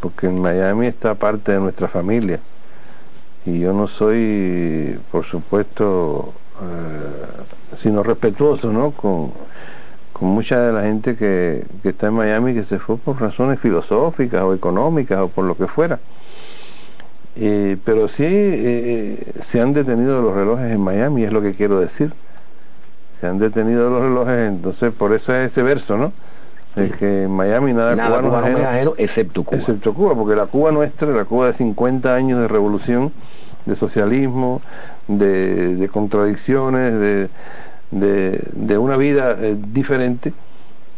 porque 0.00 0.26
en 0.26 0.40
Miami 0.40 0.86
está 0.86 1.14
parte 1.14 1.52
de 1.52 1.60
nuestra 1.60 1.88
familia. 1.88 2.40
Y 3.44 3.60
yo 3.60 3.74
no 3.74 3.86
soy, 3.86 4.98
por 5.12 5.24
supuesto, 5.26 6.32
eh, 6.62 7.76
sino 7.82 8.02
respetuoso 8.02 8.72
¿no? 8.72 8.92
con, 8.92 9.32
con 10.14 10.28
mucha 10.30 10.58
de 10.60 10.72
la 10.72 10.82
gente 10.82 11.16
que, 11.16 11.64
está 11.84 12.06
en 12.06 12.14
Miami 12.14 12.54
que 12.54 12.64
se 12.64 12.78
fue 12.78 12.96
por 12.96 13.20
razones 13.20 13.60
filosóficas 13.60 14.42
o 14.42 14.54
económicas 14.54 15.18
o 15.18 15.28
por 15.28 15.44
lo 15.44 15.54
que 15.54 15.66
fuera. 15.66 15.98
Eh, 17.36 17.76
pero 17.84 18.08
sí 18.08 18.24
se 19.42 19.60
han 19.60 19.74
detenido 19.74 20.22
los 20.22 20.34
relojes 20.34 20.72
en 20.72 20.80
Miami, 20.80 21.24
es 21.24 21.32
lo 21.32 21.42
que 21.42 21.54
quiero 21.54 21.78
decir. 21.78 22.12
Se 23.20 23.26
han 23.26 23.38
detenido 23.38 23.90
los 23.90 24.02
relojes, 24.02 24.48
entonces 24.48 24.92
por 24.92 25.12
eso 25.12 25.34
es 25.34 25.50
ese 25.50 25.62
verso, 25.62 25.96
¿no? 25.96 26.12
Es 26.76 26.92
que 26.92 27.24
en 27.24 27.30
Miami 27.30 27.72
nada, 27.72 27.92
cubano, 27.94 28.36
ajeno, 28.36 28.94
excepto 28.98 29.42
Cuba. 29.42 29.58
Excepto 29.58 29.94
Cuba, 29.94 30.14
porque 30.14 30.36
la 30.36 30.46
Cuba 30.46 30.70
nuestra, 30.70 31.08
la 31.08 31.24
Cuba 31.24 31.48
de 31.48 31.54
50 31.54 32.14
años 32.14 32.40
de 32.40 32.46
revolución, 32.46 33.12
de 33.66 33.74
socialismo, 33.74 34.62
de, 35.08 35.88
contradicciones, 35.92 37.28
de, 37.90 38.78
una 38.78 38.96
vida 38.96 39.36
eh, 39.38 39.56
diferente, 39.58 40.32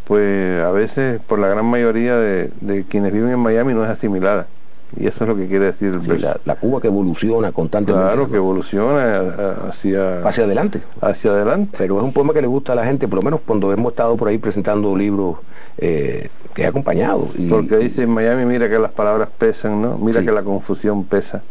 pues 0.04 0.62
a 0.62 0.70
veces 0.70 1.20
por 1.26 1.38
la 1.38 1.48
gran 1.48 1.64
mayoría 1.64 2.16
de, 2.16 2.84
quienes 2.88 3.12
viven 3.12 3.30
en 3.30 3.38
Miami 3.38 3.74
no 3.74 3.84
es 3.84 3.90
asimilada. 3.90 4.46
Y 4.96 5.06
eso 5.06 5.24
es 5.24 5.28
lo 5.28 5.36
que 5.36 5.46
quiere 5.46 5.66
decir 5.66 5.92
la, 6.44 6.54
Cuba 6.56 6.80
que 6.80 6.88
evoluciona 6.88 7.52
constantemente. 7.52 8.06
Claro, 8.06 8.28
que 8.28 8.36
evoluciona 8.36 9.66
hacia... 9.68 10.26
Hacia 10.26 10.44
adelante. 10.44 10.82
Hacia 11.00 11.30
adelante. 11.30 11.76
Pero 11.78 11.98
es 11.98 12.04
un 12.04 12.12
poema 12.12 12.32
que 12.32 12.40
le 12.40 12.48
gusta 12.48 12.72
a 12.72 12.76
la 12.76 12.84
gente, 12.84 13.06
por 13.06 13.18
lo 13.18 13.22
menos 13.22 13.40
cuando 13.46 13.72
hemos 13.72 13.92
estado 13.92 14.16
por 14.16 14.28
ahí 14.28 14.38
presentando 14.38 14.96
libros 14.96 15.36
eh, 15.78 16.28
que 16.54 16.62
he 16.62 16.66
acompañado. 16.66 17.28
Porque 17.48 17.76
dice 17.78 18.02
en 18.02 18.10
Miami, 18.10 18.44
mira 18.44 18.68
que 18.68 18.78
las 18.78 18.90
palabras 18.90 19.28
pesan, 19.38 19.80
¿no? 19.80 19.96
Mira 19.96 20.22
que 20.22 20.32
la 20.32 20.42
confusión 20.42 21.04
pesa 21.04 21.42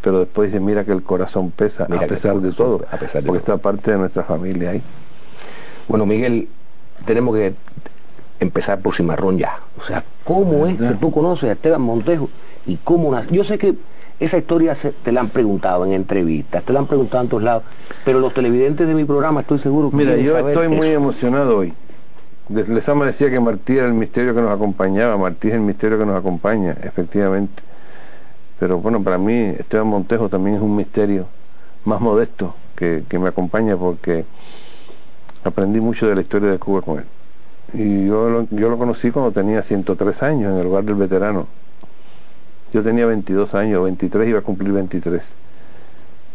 pero 0.00 0.20
después 0.20 0.50
dice, 0.50 0.60
mira 0.60 0.84
que 0.84 0.92
el 0.92 1.02
corazón 1.02 1.50
pesa, 1.50 1.84
a 1.84 2.06
pesar 2.06 2.40
de 2.40 2.52
todo, 2.52 2.84
a 2.90 2.96
pesar 2.96 3.22
de 3.22 3.26
porque 3.26 3.38
está 3.38 3.58
parte 3.58 3.90
de 3.90 3.98
nuestra 3.98 4.24
familia 4.24 4.70
ahí. 4.70 4.82
Bueno, 5.88 6.06
Miguel, 6.06 6.48
tenemos 7.04 7.34
que 7.34 7.54
empezar 8.40 8.80
por 8.80 8.94
Cimarrón 8.94 9.38
ya. 9.38 9.58
O 9.78 9.82
sea, 9.82 10.04
¿cómo 10.24 10.66
es 10.66 10.76
que 10.76 10.94
tú 11.00 11.10
conoces 11.10 11.50
a 11.50 11.52
Esteban 11.52 11.82
Montejo 11.82 12.28
y 12.66 12.76
cómo 12.76 13.12
nace? 13.12 13.30
Yo 13.32 13.44
sé 13.44 13.58
que 13.58 13.74
esa 14.18 14.36
historia 14.36 14.74
te 15.02 15.12
la 15.12 15.20
han 15.20 15.28
preguntado 15.28 15.86
en 15.86 15.92
entrevistas, 15.92 16.62
te 16.62 16.72
la 16.72 16.80
han 16.80 16.86
preguntado 16.86 17.22
en 17.22 17.28
todos 17.30 17.42
lados, 17.42 17.62
pero 18.04 18.20
los 18.20 18.34
televidentes 18.34 18.86
de 18.86 18.94
mi 18.94 19.04
programa 19.04 19.40
estoy 19.40 19.58
seguro 19.58 19.90
que 19.90 19.96
Mira, 19.96 20.16
yo 20.16 20.36
estoy 20.36 20.68
muy 20.68 20.88
emocionado 20.88 21.58
hoy. 21.58 21.72
Lesama 22.50 23.06
decía 23.06 23.30
que 23.30 23.38
Martí 23.38 23.78
era 23.78 23.86
el 23.86 23.94
misterio 23.94 24.34
que 24.34 24.40
nos 24.40 24.50
acompañaba, 24.50 25.16
Martí 25.16 25.48
es 25.48 25.54
el 25.54 25.60
misterio 25.60 25.98
que 25.98 26.04
nos 26.04 26.16
acompaña, 26.16 26.76
efectivamente. 26.82 27.62
Pero 28.58 28.78
bueno, 28.78 29.02
para 29.02 29.18
mí 29.18 29.54
Esteban 29.58 29.86
Montejo 29.86 30.28
también 30.28 30.56
es 30.56 30.62
un 30.62 30.74
misterio 30.74 31.26
más 31.84 32.00
modesto 32.00 32.54
que, 32.76 33.04
me 33.12 33.28
acompaña 33.28 33.76
porque 33.76 34.24
aprendí 35.44 35.80
mucho 35.80 36.08
de 36.08 36.14
la 36.14 36.20
historia 36.20 36.50
de 36.50 36.58
Cuba 36.58 36.82
con 36.82 36.98
él. 36.98 37.04
Y 37.72 38.06
yo 38.06 38.28
lo, 38.28 38.46
yo 38.50 38.68
lo 38.68 38.78
conocí 38.78 39.10
cuando 39.10 39.30
tenía 39.32 39.62
103 39.62 40.22
años 40.22 40.52
en 40.52 40.58
el 40.58 40.64
lugar 40.64 40.84
del 40.84 40.96
veterano. 40.96 41.46
Yo 42.72 42.82
tenía 42.82 43.06
22 43.06 43.54
años, 43.54 43.84
23 43.84 44.28
iba 44.28 44.38
a 44.40 44.42
cumplir 44.42 44.72
23. 44.72 45.22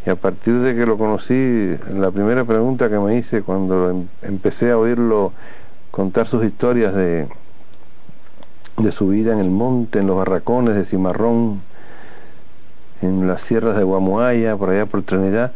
Y 0.06 0.10
a 0.10 0.16
partir 0.16 0.60
de 0.60 0.76
que 0.76 0.86
lo 0.86 0.98
conocí, 0.98 1.78
la 1.94 2.12
primera 2.12 2.46
pregunta 2.46 2.90
que 2.90 3.00
me 3.00 3.18
hice 3.18 3.42
cuando 3.42 3.90
em, 3.90 4.08
empecé 4.22 4.72
a 4.72 4.78
oírlo 4.78 5.34
contar 5.92 6.28
sus 6.28 6.44
historias 6.44 6.94
de, 6.94 7.28
de 8.78 8.92
su 8.92 9.08
vida 9.08 9.34
en 9.34 9.40
el 9.40 9.50
monte, 9.50 10.00
en 10.00 10.08
los 10.08 10.18
barracones 10.18 10.76
de 10.76 10.86
Cimarrón, 10.86 11.62
en 13.02 13.28
las 13.28 13.42
sierras 13.42 13.78
de 13.78 13.84
Guamuaya, 13.84 14.56
por 14.56 14.70
allá 14.70 14.86
por 14.86 15.04
Trinidad. 15.04 15.54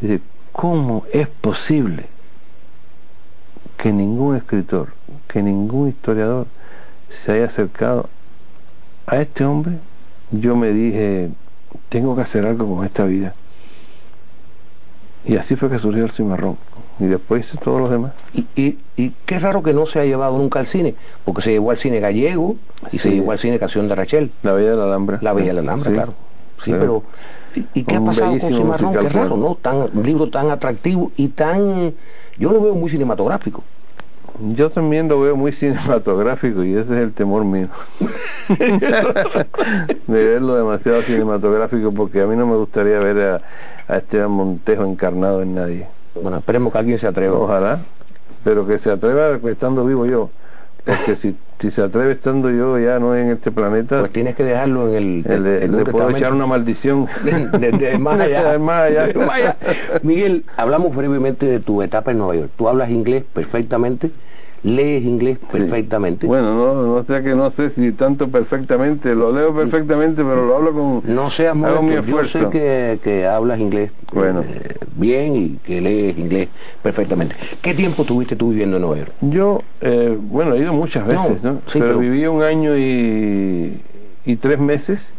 Dice, 0.00 0.20
¿cómo 0.52 1.04
es 1.12 1.28
posible 1.28 2.13
que 3.76 3.92
ningún 3.92 4.36
escritor, 4.36 4.88
que 5.28 5.42
ningún 5.42 5.88
historiador 5.88 6.46
se 7.10 7.32
haya 7.32 7.46
acercado 7.46 8.08
a 9.06 9.20
este 9.20 9.44
hombre? 9.44 9.74
Yo 10.30 10.56
me 10.56 10.72
dije, 10.72 11.30
tengo 11.88 12.16
que 12.16 12.22
hacer 12.22 12.46
algo 12.46 12.74
con 12.74 12.84
esta 12.84 13.04
vida. 13.04 13.34
Y 15.26 15.36
así 15.36 15.56
fue 15.56 15.70
que 15.70 15.78
surgió 15.78 16.04
el 16.04 16.10
cimarrón. 16.10 16.56
Y 17.00 17.04
después 17.04 17.46
hice 17.46 17.58
todos 17.58 17.80
los 17.80 17.90
demás. 17.90 18.12
Y, 18.54 18.76
qué 19.26 19.38
raro 19.38 19.62
que 19.62 19.72
no 19.72 19.86
se 19.86 19.98
ha 20.00 20.04
llevado 20.04 20.38
nunca 20.38 20.60
al 20.60 20.66
cine, 20.66 20.94
porque 21.24 21.42
se 21.42 21.50
llevó 21.50 21.70
al 21.70 21.76
cine 21.76 21.98
gallego 21.98 22.56
y 22.92 22.98
se 22.98 23.10
llevó 23.10 23.32
al 23.32 23.38
cine 23.38 23.58
Canción 23.58 23.88
de 23.88 23.94
Rachel. 23.94 24.30
La 24.42 24.52
Bella 24.52 24.70
de 24.70 24.76
la 24.76 24.84
Alhambra. 24.84 25.18
La 25.20 25.32
Bella 25.32 25.48
de 25.48 25.54
la 25.54 25.60
Alhambra, 25.60 25.90
claro. 25.90 26.14
Sí, 26.62 26.70
pero 26.70 27.02
¿y, 27.54 27.84
qué 27.84 27.96
ha 27.96 28.00
pasado 28.00 28.38
con 28.38 28.52
Cimarrón? 28.52 28.92
Qué 28.92 29.08
raro, 29.08 29.36
¿no? 29.36 29.54
Tan, 29.54 29.88
un 29.92 30.02
libro 30.02 30.28
tan 30.28 30.50
atractivo 30.50 31.12
y 31.16 31.28
tan... 31.28 31.94
Yo 32.38 32.52
lo 32.52 32.60
veo 32.60 32.74
muy 32.74 32.90
cinematográfico. 32.90 33.62
Yo 34.56 34.70
también 34.70 35.08
lo 35.08 35.20
veo 35.20 35.36
muy 35.36 35.52
cinematográfico 35.52 36.64
y 36.64 36.72
ese 36.72 36.92
es 36.92 37.02
el 37.02 37.12
temor 37.12 37.44
mío. 37.44 37.68
de 38.48 40.24
verlo 40.24 40.56
demasiado 40.56 41.02
cinematográfico 41.02 41.92
porque 41.92 42.20
a 42.20 42.26
mí 42.26 42.34
no 42.34 42.46
me 42.46 42.56
gustaría 42.56 42.98
ver 42.98 43.20
a, 43.20 43.92
a 43.92 43.98
Esteban 43.98 44.32
Montejo 44.32 44.84
encarnado 44.84 45.42
en 45.42 45.54
nadie. 45.54 45.86
Bueno, 46.20 46.38
esperemos 46.38 46.72
que 46.72 46.78
alguien 46.78 46.98
se 46.98 47.06
atreva. 47.06 47.38
Ojalá, 47.38 47.80
pero 48.42 48.66
que 48.66 48.78
se 48.78 48.90
atreva 48.90 49.38
estando 49.48 49.84
vivo 49.84 50.06
yo. 50.06 50.30
Porque 50.84 51.16
si, 51.20 51.36
si 51.64 51.70
se 51.70 51.80
atreve 51.80 52.12
estando 52.12 52.50
yo 52.50 52.78
ya 52.78 52.98
no 52.98 53.16
en 53.16 53.30
este 53.30 53.50
planeta. 53.50 54.00
Pues 54.00 54.12
tienes 54.12 54.36
que 54.36 54.44
dejarlo 54.44 54.94
en 54.94 55.24
el. 55.26 55.72
le 55.72 55.84
puedo 55.86 56.10
echar 56.10 56.34
una 56.34 56.46
maldición. 56.46 57.06
Desde 57.58 57.96
más 57.96 58.20
allá. 58.20 58.58
más 58.58 58.82
allá. 58.82 59.56
Miguel, 60.02 60.44
hablamos 60.58 60.94
brevemente 60.94 61.46
de 61.46 61.60
tu 61.60 61.80
etapa 61.80 62.10
en 62.10 62.18
Nueva 62.18 62.36
York. 62.36 62.50
Tú 62.56 62.68
hablas 62.68 62.90
inglés 62.90 63.24
perfectamente 63.32 64.10
lees 64.64 65.04
inglés 65.04 65.38
perfectamente. 65.52 66.26
Bueno, 66.26 66.54
no, 66.54 66.82
no 66.82 67.04
sé 67.04 67.22
que 67.22 67.34
no 67.34 67.50
sé 67.50 67.70
si 67.70 67.92
tanto 67.92 68.28
perfectamente, 68.28 69.14
lo 69.14 69.30
leo 69.30 69.54
perfectamente, 69.54 70.24
pero 70.24 70.46
lo 70.46 70.56
hablo 70.56 70.72
con 70.72 71.02
No 71.14 71.30
seas 71.30 71.56
hago 71.62 71.82
mi 71.82 71.94
esfuerzo. 71.94 72.38
Yo 72.40 72.44
sé 72.46 72.50
que, 72.50 72.98
que 73.04 73.26
hablas 73.26 73.60
inglés 73.60 73.92
bueno. 74.12 74.40
Eh, 74.40 74.76
bien 74.96 75.34
y 75.36 75.48
que 75.64 75.80
lees 75.80 76.16
inglés 76.18 76.48
perfectamente. 76.82 77.36
¿Qué 77.60 77.74
tiempo 77.74 78.04
tuviste 78.04 78.36
tú 78.36 78.50
viviendo 78.50 78.76
en 78.76 78.82
Nueva 78.82 78.98
York? 78.98 79.12
Yo, 79.20 79.62
eh, 79.80 80.16
bueno, 80.18 80.54
he 80.54 80.60
ido 80.60 80.72
muchas 80.72 81.06
veces, 81.06 81.42
¿no? 81.42 81.60
pero, 81.72 81.98
viví 81.98 82.26
un 82.26 82.42
año 82.42 82.76
y, 82.76 83.80
y 84.24 84.36
tres 84.36 84.58
meses 84.58 85.12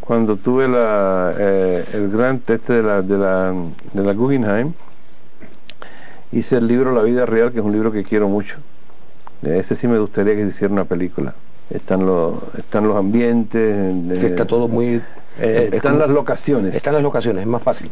cuando 0.00 0.36
tuve 0.36 0.68
la, 0.68 1.32
eh, 1.38 1.84
el 1.94 2.10
grant 2.10 2.48
este 2.48 2.74
de 2.74 2.82
la, 2.82 3.02
de 3.02 3.18
la, 3.18 3.54
de 3.92 4.02
la 4.02 4.12
Guggenheim 4.12 4.72
hice 6.30 6.58
el 6.58 6.66
libro 6.66 6.92
La 6.92 7.02
vida 7.02 7.26
real, 7.26 7.52
que 7.52 7.58
es 7.58 7.64
un 7.64 7.72
libro 7.72 7.92
que 7.92 8.02
quiero 8.04 8.28
mucho. 8.28 8.56
Ese 9.46 9.76
sí 9.76 9.86
me 9.86 9.98
gustaría 9.98 10.34
que 10.34 10.42
se 10.42 10.48
hiciera 10.48 10.72
una 10.72 10.84
película. 10.84 11.34
Están 11.70 12.06
los, 12.06 12.34
están 12.58 12.86
los 12.86 12.96
ambientes. 12.96 14.22
está 14.22 14.46
todo 14.46 14.68
muy... 14.68 15.02
Eh, 15.40 15.70
están 15.72 15.98
las 15.98 16.10
locaciones. 16.10 16.74
Están 16.74 16.94
las 16.94 17.02
locaciones, 17.02 17.42
es 17.42 17.48
más 17.48 17.62
fácil. 17.62 17.90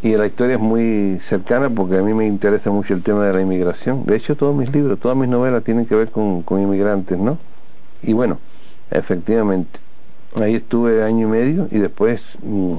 Y 0.00 0.16
la 0.16 0.26
historia 0.26 0.54
es 0.54 0.60
muy 0.60 1.18
cercana 1.20 1.68
porque 1.68 1.98
a 1.98 2.02
mí 2.02 2.14
me 2.14 2.26
interesa 2.26 2.70
mucho 2.70 2.94
el 2.94 3.02
tema 3.02 3.26
de 3.26 3.32
la 3.32 3.40
inmigración. 3.40 4.06
De 4.06 4.16
hecho, 4.16 4.36
todos 4.36 4.54
mis 4.54 4.72
libros, 4.72 4.98
todas 5.00 5.16
mis 5.16 5.28
novelas 5.28 5.64
tienen 5.64 5.86
que 5.86 5.96
ver 5.96 6.10
con, 6.10 6.44
inmigrantes, 6.50 7.18
¿no? 7.18 7.36
Y 8.02 8.12
bueno, 8.12 8.38
efectivamente, 8.92 9.80
ahí 10.36 10.54
estuve 10.54 11.02
año 11.02 11.26
y 11.26 11.30
medio 11.30 11.68
y 11.72 11.78
después 11.78 12.22
mm, 12.42 12.74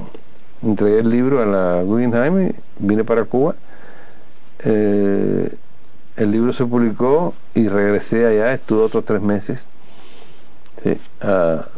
entregué 0.62 1.00
el 1.00 1.10
libro 1.10 1.42
a 1.42 1.46
la 1.46 1.82
Guggenheim, 1.82 2.52
vine 2.78 3.04
para 3.04 3.24
Cuba. 3.24 3.54
Eh, 4.64 5.50
el 6.20 6.30
libro 6.32 6.52
se 6.52 6.66
publicó 6.66 7.32
y 7.54 7.66
regresé 7.68 8.26
allá, 8.26 8.52
estuve 8.52 8.82
otros 8.82 9.06
tres 9.06 9.22
meses. 9.22 9.64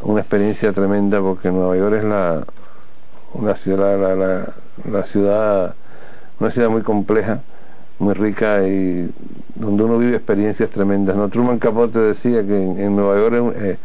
una 0.03 0.21
experiencia 0.21 0.73
tremenda 0.73 1.21
porque 1.21 1.53
Nueva 1.53 1.77
York 1.77 1.95
es 1.99 2.05
la, 2.05 2.45
una 3.35 3.55
ciudad, 3.55 4.53
la, 4.91 5.05
ciudad, 5.05 5.75
una 6.41 6.51
ciudad 6.51 6.71
muy 6.71 6.83
compleja, 6.83 7.41
muy 8.01 8.15
rica 8.15 8.67
y 8.67 9.09
donde 9.55 9.85
uno 9.85 9.99
vive 9.99 10.17
experiencias 10.17 10.71
tremendas. 10.71 11.15
¿no? 11.15 11.29
Truman 11.29 11.61
Capote 11.61 12.01
decía 12.01 12.45
que 12.45 12.57
en, 12.61 12.97
Nueva 12.97 13.17
York 13.17 13.55
eh, 13.61 13.79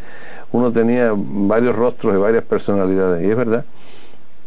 uno 0.51 0.71
tenía 0.71 1.11
varios 1.15 1.75
rostros 1.75 2.15
y 2.15 2.17
varias 2.17 2.43
personalidades, 2.43 3.23
y 3.23 3.29
es 3.29 3.37
verdad. 3.37 3.63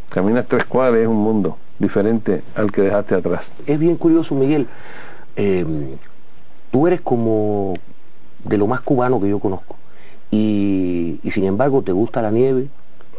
Caminas 0.08 0.46
tres 0.46 0.64
cuadras 0.64 1.02
es 1.02 1.06
un 1.06 1.18
mundo 1.18 1.56
diferente 1.78 2.42
al 2.56 2.72
que 2.72 2.82
dejaste 2.82 3.14
atrás. 3.14 3.52
Es 3.64 3.78
bien 3.78 3.96
curioso, 3.96 4.34
Miguel, 4.34 4.66
eh, 5.36 5.64
tú 6.70 6.86
eres 6.86 7.00
como 7.00 7.74
de 8.44 8.58
lo 8.58 8.66
más 8.66 8.80
cubano 8.80 9.20
que 9.20 9.28
yo 9.28 9.38
conozco. 9.38 9.76
Y, 10.30 11.20
sin 11.30 11.44
embargo 11.44 11.82
te 11.82 11.92
gusta 11.92 12.22
la 12.22 12.30
nieve, 12.30 12.68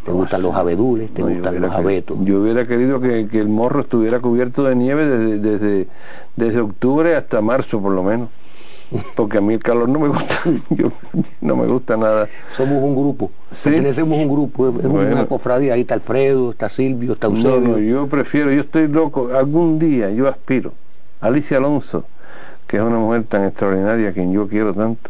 te 0.05 0.11
gustan 0.11 0.41
los 0.41 0.55
abedules, 0.55 1.13
te 1.13 1.21
gustan 1.21 1.59
los 1.59 1.71
abetos. 1.71 2.17
Yo 2.23 2.41
hubiera 2.41 2.65
querido 2.65 3.01
que, 3.01 3.27
el 3.31 3.49
morro 3.49 3.81
estuviera 3.81 4.19
cubierto 4.19 4.63
de 4.63 4.75
nieve 4.75 5.05
desde, 5.05 5.87
desde, 6.35 6.61
octubre 6.61 7.15
hasta 7.15 7.41
marzo 7.41 7.81
por 7.81 7.93
lo 7.93 8.03
menos. 8.03 8.29
Porque 9.15 9.37
a 9.37 9.41
mí 9.41 9.53
el 9.53 9.63
calor 9.63 9.87
no 9.87 9.99
me 9.99 10.09
gusta, 10.09 10.41
no 11.41 11.55
me 11.55 11.65
gusta 11.65 11.95
nada. 11.95 12.27
Somos 12.57 12.83
un 12.83 12.93
grupo, 12.93 13.31
¿Sí? 13.49 13.69
pertenecemos 13.69 14.19
un 14.19 14.27
grupo, 14.27 14.67
es 14.67 14.85
una 14.85 15.25
cofradía, 15.27 15.75
ahí 15.75 15.81
está 15.81 15.93
Alfredo, 15.93 16.51
está 16.51 16.67
Silvio, 16.67 17.13
está 17.13 17.27
Eusebio. 17.27 17.77
yo 17.77 18.07
prefiero, 18.07 18.51
yo 18.51 18.61
estoy 18.61 18.89
loco, 18.89 19.29
algún 19.33 19.79
día 19.79 20.09
yo 20.09 20.27
aspiro 20.27 20.73
Alicia 21.21 21.57
Alonso, 21.57 22.05
que 22.67 22.77
es 22.77 22.83
una 22.83 22.97
mujer 22.97 23.23
tan 23.23 23.45
extraordinaria, 23.45 24.09
a 24.09 24.11
quien 24.11 24.33
yo 24.33 24.47
quiero 24.47 24.73
tanto, 24.73 25.09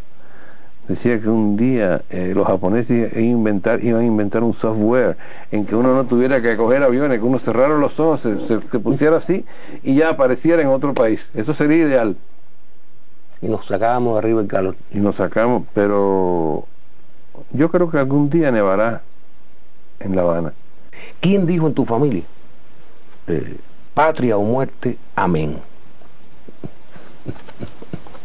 decía 0.88 1.20
que 1.20 1.30
un 1.30 1.56
día 1.56 2.02
eh, 2.10 2.34
los 2.36 2.46
japoneses 2.46 3.12
iban 3.14 3.16
a, 3.16 3.22
inventar, 3.22 3.84
iban 3.84 4.02
a 4.02 4.06
inventar 4.06 4.44
un 4.44 4.54
software 4.54 5.18
en 5.52 5.66
que 5.66 5.76
uno 5.76 5.96
no 5.96 6.06
tuviera 6.06 6.42
que 6.42 6.58
coger 6.58 6.84
aviones, 6.84 7.20
que 7.20 7.26
uno 7.26 7.40
cerrara 7.40 7.78
los 7.78 8.00
ojos, 8.00 8.22
se, 8.22 8.58
pusiera 8.80 9.18
así 9.18 9.46
y 9.84 9.96
ya 9.96 10.10
apareciera 10.10 10.62
en 10.62 10.68
otro 10.68 10.94
país. 10.94 11.30
Eso 11.34 11.54
sería 11.54 11.78
ideal. 11.78 12.18
Y 13.42 13.48
nos 13.48 13.66
sacábamos 13.66 14.18
arriba 14.18 14.42
el 14.42 14.48
calor. 14.48 14.76
Y 14.94 15.00
nos 15.00 15.16
sacamos, 15.16 15.64
pero 15.74 16.66
yo 17.52 17.72
creo 17.72 17.90
que 17.90 17.98
algún 17.98 18.30
día 18.30 18.52
nevará 18.52 19.02
en 20.00 20.16
La 20.16 20.22
Habana. 20.24 20.54
¿Quién 21.20 21.46
dijo 21.46 21.68
en 21.68 21.74
tu 21.74 21.86
familia? 21.86 22.24
Eh, 23.28 23.58
patria 23.94 24.38
o 24.38 24.44
muerte, 24.44 24.98
amén. 25.16 25.71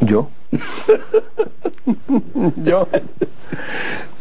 Yo. 0.07 0.31
Yo. 2.65 2.89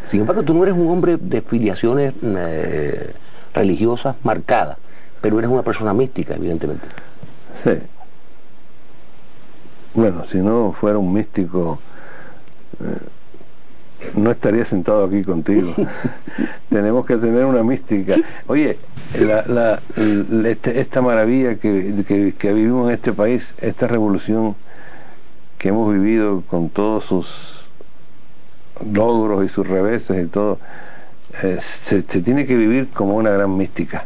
Sin 0.08 0.22
embargo, 0.22 0.44
tú 0.44 0.54
no 0.54 0.64
eres 0.64 0.76
un 0.76 0.90
hombre 0.90 1.18
de 1.18 1.42
filiaciones 1.42 2.14
eh, 2.24 3.14
religiosas 3.54 4.16
marcadas, 4.24 4.78
pero 5.22 5.40
eres 5.40 5.50
una 5.50 5.64
persona 5.64 5.94
mística, 5.94 6.36
evidentemente. 6.36 6.86
Sí. 7.64 7.72
Bueno, 9.94 10.26
si 10.26 10.40
no 10.40 10.76
fuera 10.80 10.98
un 10.98 11.14
místico, 11.14 11.80
eh, 12.82 14.14
no 14.16 14.32
estaría 14.32 14.66
sentado 14.66 15.06
aquí 15.06 15.24
contigo. 15.24 15.74
Tenemos 16.70 17.06
que 17.06 17.18
tener 17.18 17.46
una 17.46 17.64
mística. 17.64 18.16
Oye, 18.48 18.78
este, 20.46 20.80
esta 20.80 21.02
maravilla 21.02 21.56
que, 21.56 22.34
que 22.38 22.54
vivimos 22.54 22.90
en 22.90 22.96
este 22.96 23.14
país, 23.14 23.54
esta 23.62 23.88
revolución, 23.88 24.56
que 25.58 25.70
hemos 25.70 25.94
vivido 25.94 26.44
con 26.50 26.70
todos 26.70 27.06
sus 27.06 27.66
logros 28.92 29.46
y 29.46 29.50
sus 29.50 29.68
reveses 29.68 30.26
y 30.26 30.28
todo, 30.28 30.60
eh, 31.44 31.60
se, 31.62 32.02
tiene 32.02 32.46
que 32.46 32.56
vivir 32.56 32.90
como 32.90 33.16
una 33.16 33.32
gran 33.32 33.56
mística. 33.56 34.06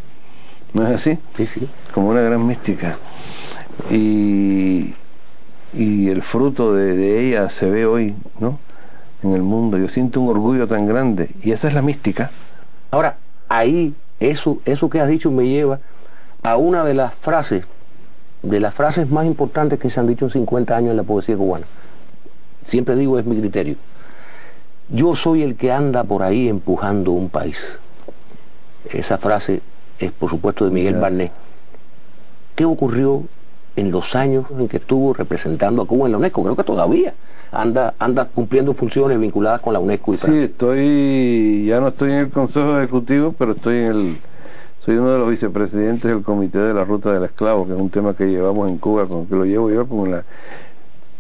¿No 0.74 0.88
es 0.88 0.95
así? 0.95 1.18
Sí, 1.36 1.45
sí. 1.45 1.68
Como 1.93 2.10
una 2.10 2.22
gran 2.22 2.45
mística. 2.45 2.97
Y, 3.89 4.93
y 5.74 6.10
el 6.10 6.22
fruto 6.22 6.74
de, 6.74 7.28
ella 7.28 7.50
se 7.50 7.70
ve 7.70 7.86
hoy, 7.86 8.16
¿no? 8.39 8.60
En 9.24 9.34
el 9.34 9.41
mundo. 9.41 9.78
Yo 9.78 9.89
siento 9.89 10.22
un 10.22 10.30
orgullo 10.30 10.68
tan 10.68 10.88
grande. 10.88 11.30
Y 11.41 11.52
esa 11.52 11.68
es 11.68 11.74
la 11.74 11.82
mística. 11.82 12.32
Ahora, 12.91 13.18
ahí, 13.47 13.93
eso, 14.20 14.60
eso 14.66 14.89
que 14.89 15.02
has 15.02 15.08
dicho 15.08 15.32
me 15.32 15.47
lleva 15.47 15.80
a 16.43 16.56
una 16.58 16.84
de 16.84 16.93
las 16.93 17.14
frases 17.16 17.66
de 18.42 18.60
las 18.60 18.74
frases 18.74 19.10
más 19.10 19.26
importantes 19.26 19.80
que 19.80 19.90
se 19.90 20.00
han 20.00 20.08
dicho 20.08 20.26
en 20.26 20.32
50 20.32 20.76
años 20.76 20.92
en 20.92 20.98
la 20.98 21.04
poesía 21.04 21.36
cubana. 21.36 21.66
Siempre 22.64 22.96
digo, 22.96 23.20
es 23.20 23.26
mi 23.26 23.38
criterio. 23.40 23.76
Yo 24.90 25.16
soy 25.16 25.44
el 25.44 25.56
que 25.56 25.72
anda 25.72 26.04
por 26.04 26.24
ahí 26.24 26.48
empujando 26.48 27.12
un 27.12 27.30
país. 27.30 27.80
Esa 28.90 29.18
frase 29.18 29.62
es, 30.00 30.12
por 30.12 30.30
supuesto, 30.30 30.66
de 30.66 30.72
Miguel 30.72 30.96
Barnet. 30.96 31.32
¿Qué 32.56 32.66
ocurrió 32.66 33.24
en 33.76 33.92
los 33.92 34.16
años 34.16 34.46
en 34.58 34.68
que 34.68 34.78
estuvo 34.78 35.14
representando 35.14 35.84
a 35.84 35.86
Cuba 35.86 36.08
en 36.08 36.14
la 36.14 36.18
UNESCO? 36.18 36.44
Creo 36.44 36.56
que 36.56 36.64
todavía 36.64 37.14
anda, 37.52 37.94
anda 38.00 38.26
cumpliendo 38.26 38.74
funciones 38.74 39.20
vinculadas 39.20 39.62
con 39.62 39.74
la 39.74 39.80
UNESCO 39.80 40.14
y 40.14 40.18
Francia. 40.18 40.42
Sí, 40.42 40.46
estoy, 40.46 41.66
ya 41.68 41.80
no 41.80 41.90
estoy 41.90 42.12
en 42.12 42.18
el 42.18 42.30
Consejo 42.30 42.78
Ejecutivo, 42.78 43.34
pero 43.38 43.52
estoy 43.52 43.78
en 43.78 43.86
el 43.86 44.18
soy 44.90 44.98
uno 44.98 45.12
de 45.12 45.20
los 45.20 45.30
vicepresidentes 45.30 46.10
del 46.10 46.24
Comité 46.24 46.58
de 46.58 46.74
la 46.74 46.84
Ruta 46.84 47.14
del 47.14 47.24
Esclavo, 47.24 47.68
que 47.68 47.74
es 47.74 47.80
un 47.80 47.92
tema 47.92 48.16
que 48.16 48.26
llevamos 48.26 48.68
en 48.68 48.80
Cuba, 48.80 49.06
con, 49.06 49.28
que 49.28 49.36
lo 49.36 49.46
llevo 49.46 49.70
yo 49.70 49.88
con, 49.88 50.10
la, 50.10 50.24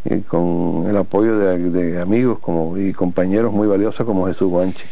eh, 0.05 0.23
con 0.27 0.87
el 0.89 0.97
apoyo 0.97 1.37
de, 1.37 2.01
amigos 2.01 2.39
como, 2.39 2.79
y 2.79 2.93
compañeros 2.93 3.53
muy 3.53 3.67
valiosos 3.67 4.07
como 4.07 4.25
Jesús 4.25 4.49
Guanche. 4.49 4.85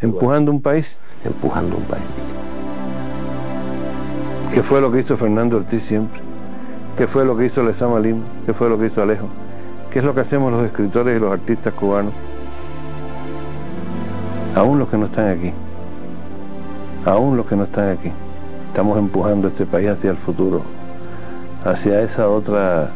Empujando 0.00 0.50
un 0.50 0.62
país. 0.62 0.96
Empujando 1.26 1.76
un 1.76 1.82
país. 1.82 2.04
¿Qué 4.54 4.62
fue 4.62 4.80
lo 4.80 4.90
que 4.90 5.00
hizo 5.00 5.18
Fernando 5.18 5.58
Ortiz 5.58 5.84
siempre? 5.84 6.22
¿Qué 6.96 7.06
fue 7.06 7.26
lo 7.26 7.36
que 7.36 7.44
hizo 7.44 7.62
Lezama 7.62 8.00
Lim? 8.00 8.22
¿Qué 8.46 8.54
fue 8.54 8.70
lo 8.70 8.78
que 8.78 8.86
hizo 8.86 9.02
Alejo? 9.02 9.28
¿Qué 9.90 9.98
es 9.98 10.04
lo 10.06 10.14
que 10.14 10.22
hacemos 10.22 10.50
los 10.50 10.64
escritores 10.64 11.18
y 11.18 11.20
los 11.20 11.30
artistas 11.30 11.74
cubanos? 11.74 12.14
Aún 14.54 14.78
los 14.78 14.88
que 14.88 14.96
no 14.96 15.04
están 15.04 15.28
aquí 15.28 15.52
aún 17.04 17.36
los 17.36 17.46
que 17.46 17.56
no 17.56 17.64
están 17.64 17.90
aquí. 17.90 18.12
Estamos 18.68 18.98
empujando 18.98 19.48
este 19.48 19.66
país 19.66 19.88
hacia 19.88 20.10
el 20.10 20.16
futuro, 20.16 20.62
hacia 21.64 22.00
esa 22.00 22.28
otra 22.28 22.90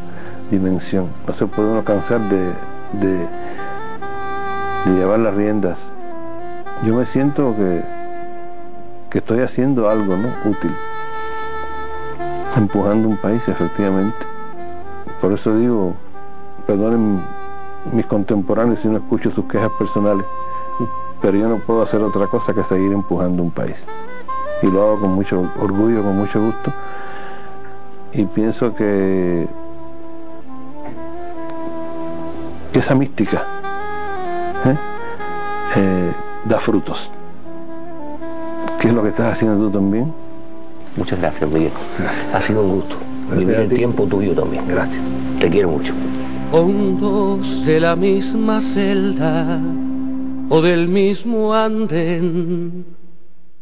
dimensión. 0.51 1.09
No 1.27 1.35
se 1.35 1.47
puede 1.47 1.71
uno 1.71 1.85
cansar 1.85 2.21
de, 2.29 2.53
de, 3.01 3.29
llevar 4.97 5.21
las 5.21 5.35
riendas. 5.35 5.79
Yo 6.85 6.95
me 6.95 7.07
siento 7.07 7.55
que, 7.57 7.83
que 9.11 9.19
estoy 9.19 9.41
haciendo 9.41 9.89
algo 9.89 10.17
¿no? 10.17 10.29
útil, 10.51 10.71
empujando 12.57 13.09
un 13.09 13.17
país 13.17 13.47
efectivamente. 13.49 14.17
Por 15.21 15.33
eso 15.33 15.55
digo, 15.57 15.95
perdonen 16.67 17.21
mis 17.93 18.07
contemporáneos 18.07 18.81
si 18.81 18.89
no 18.89 18.97
escucho 18.99 19.31
sus 19.31 19.45
quejas 19.47 19.71
personales 19.79 20.25
pero 21.21 21.37
yo 21.37 21.49
no 21.49 21.59
puedo 21.59 21.83
hacer 21.83 22.01
otra 22.01 22.27
cosa 22.27 22.55
que 22.55 22.63
seguir 22.65 22.93
empujando 22.93 23.43
un 23.43 23.51
país. 23.51 23.85
Y 24.63 24.67
lo 24.67 24.83
hago 24.83 25.01
con 25.01 25.11
mucho 25.13 25.51
orgullo, 25.61 26.03
con 26.03 26.17
mucho 26.17 26.41
gusto. 26.41 26.73
Y 28.13 28.25
pienso 28.25 28.75
que, 28.75 29.47
esa 32.73 32.95
mística 32.95 33.43
¿eh? 34.65 34.77
Eh, 35.77 36.13
da 36.45 36.61
frutos. 36.61 37.11
¿Qué 38.79 38.87
es 38.87 38.95
lo 38.95 39.03
que 39.03 39.09
estás 39.09 39.33
haciendo 39.33 39.67
tú 39.67 39.71
también? 39.79 40.13
Muchas 40.97 41.19
gracias, 41.19 41.51
Miguel. 41.51 41.73
Ha 42.33 42.41
sido 42.41 42.63
un 42.63 42.77
gusto. 42.77 42.97
Vivir 43.37 43.57
el 43.57 43.69
tiempo 43.69 44.05
tuyo 44.05 44.33
también. 44.33 44.67
Gracias. 44.69 45.01
Te 45.41 45.51
quiero 45.51 45.71
mucho. 45.71 45.93
Hondos 46.53 47.67
de 47.67 47.81
la 47.81 47.97
misma 47.97 48.61
celda 48.61 49.61
o 50.49 50.61
del 50.61 50.89
mismo 50.89 51.53
andén 51.55 52.98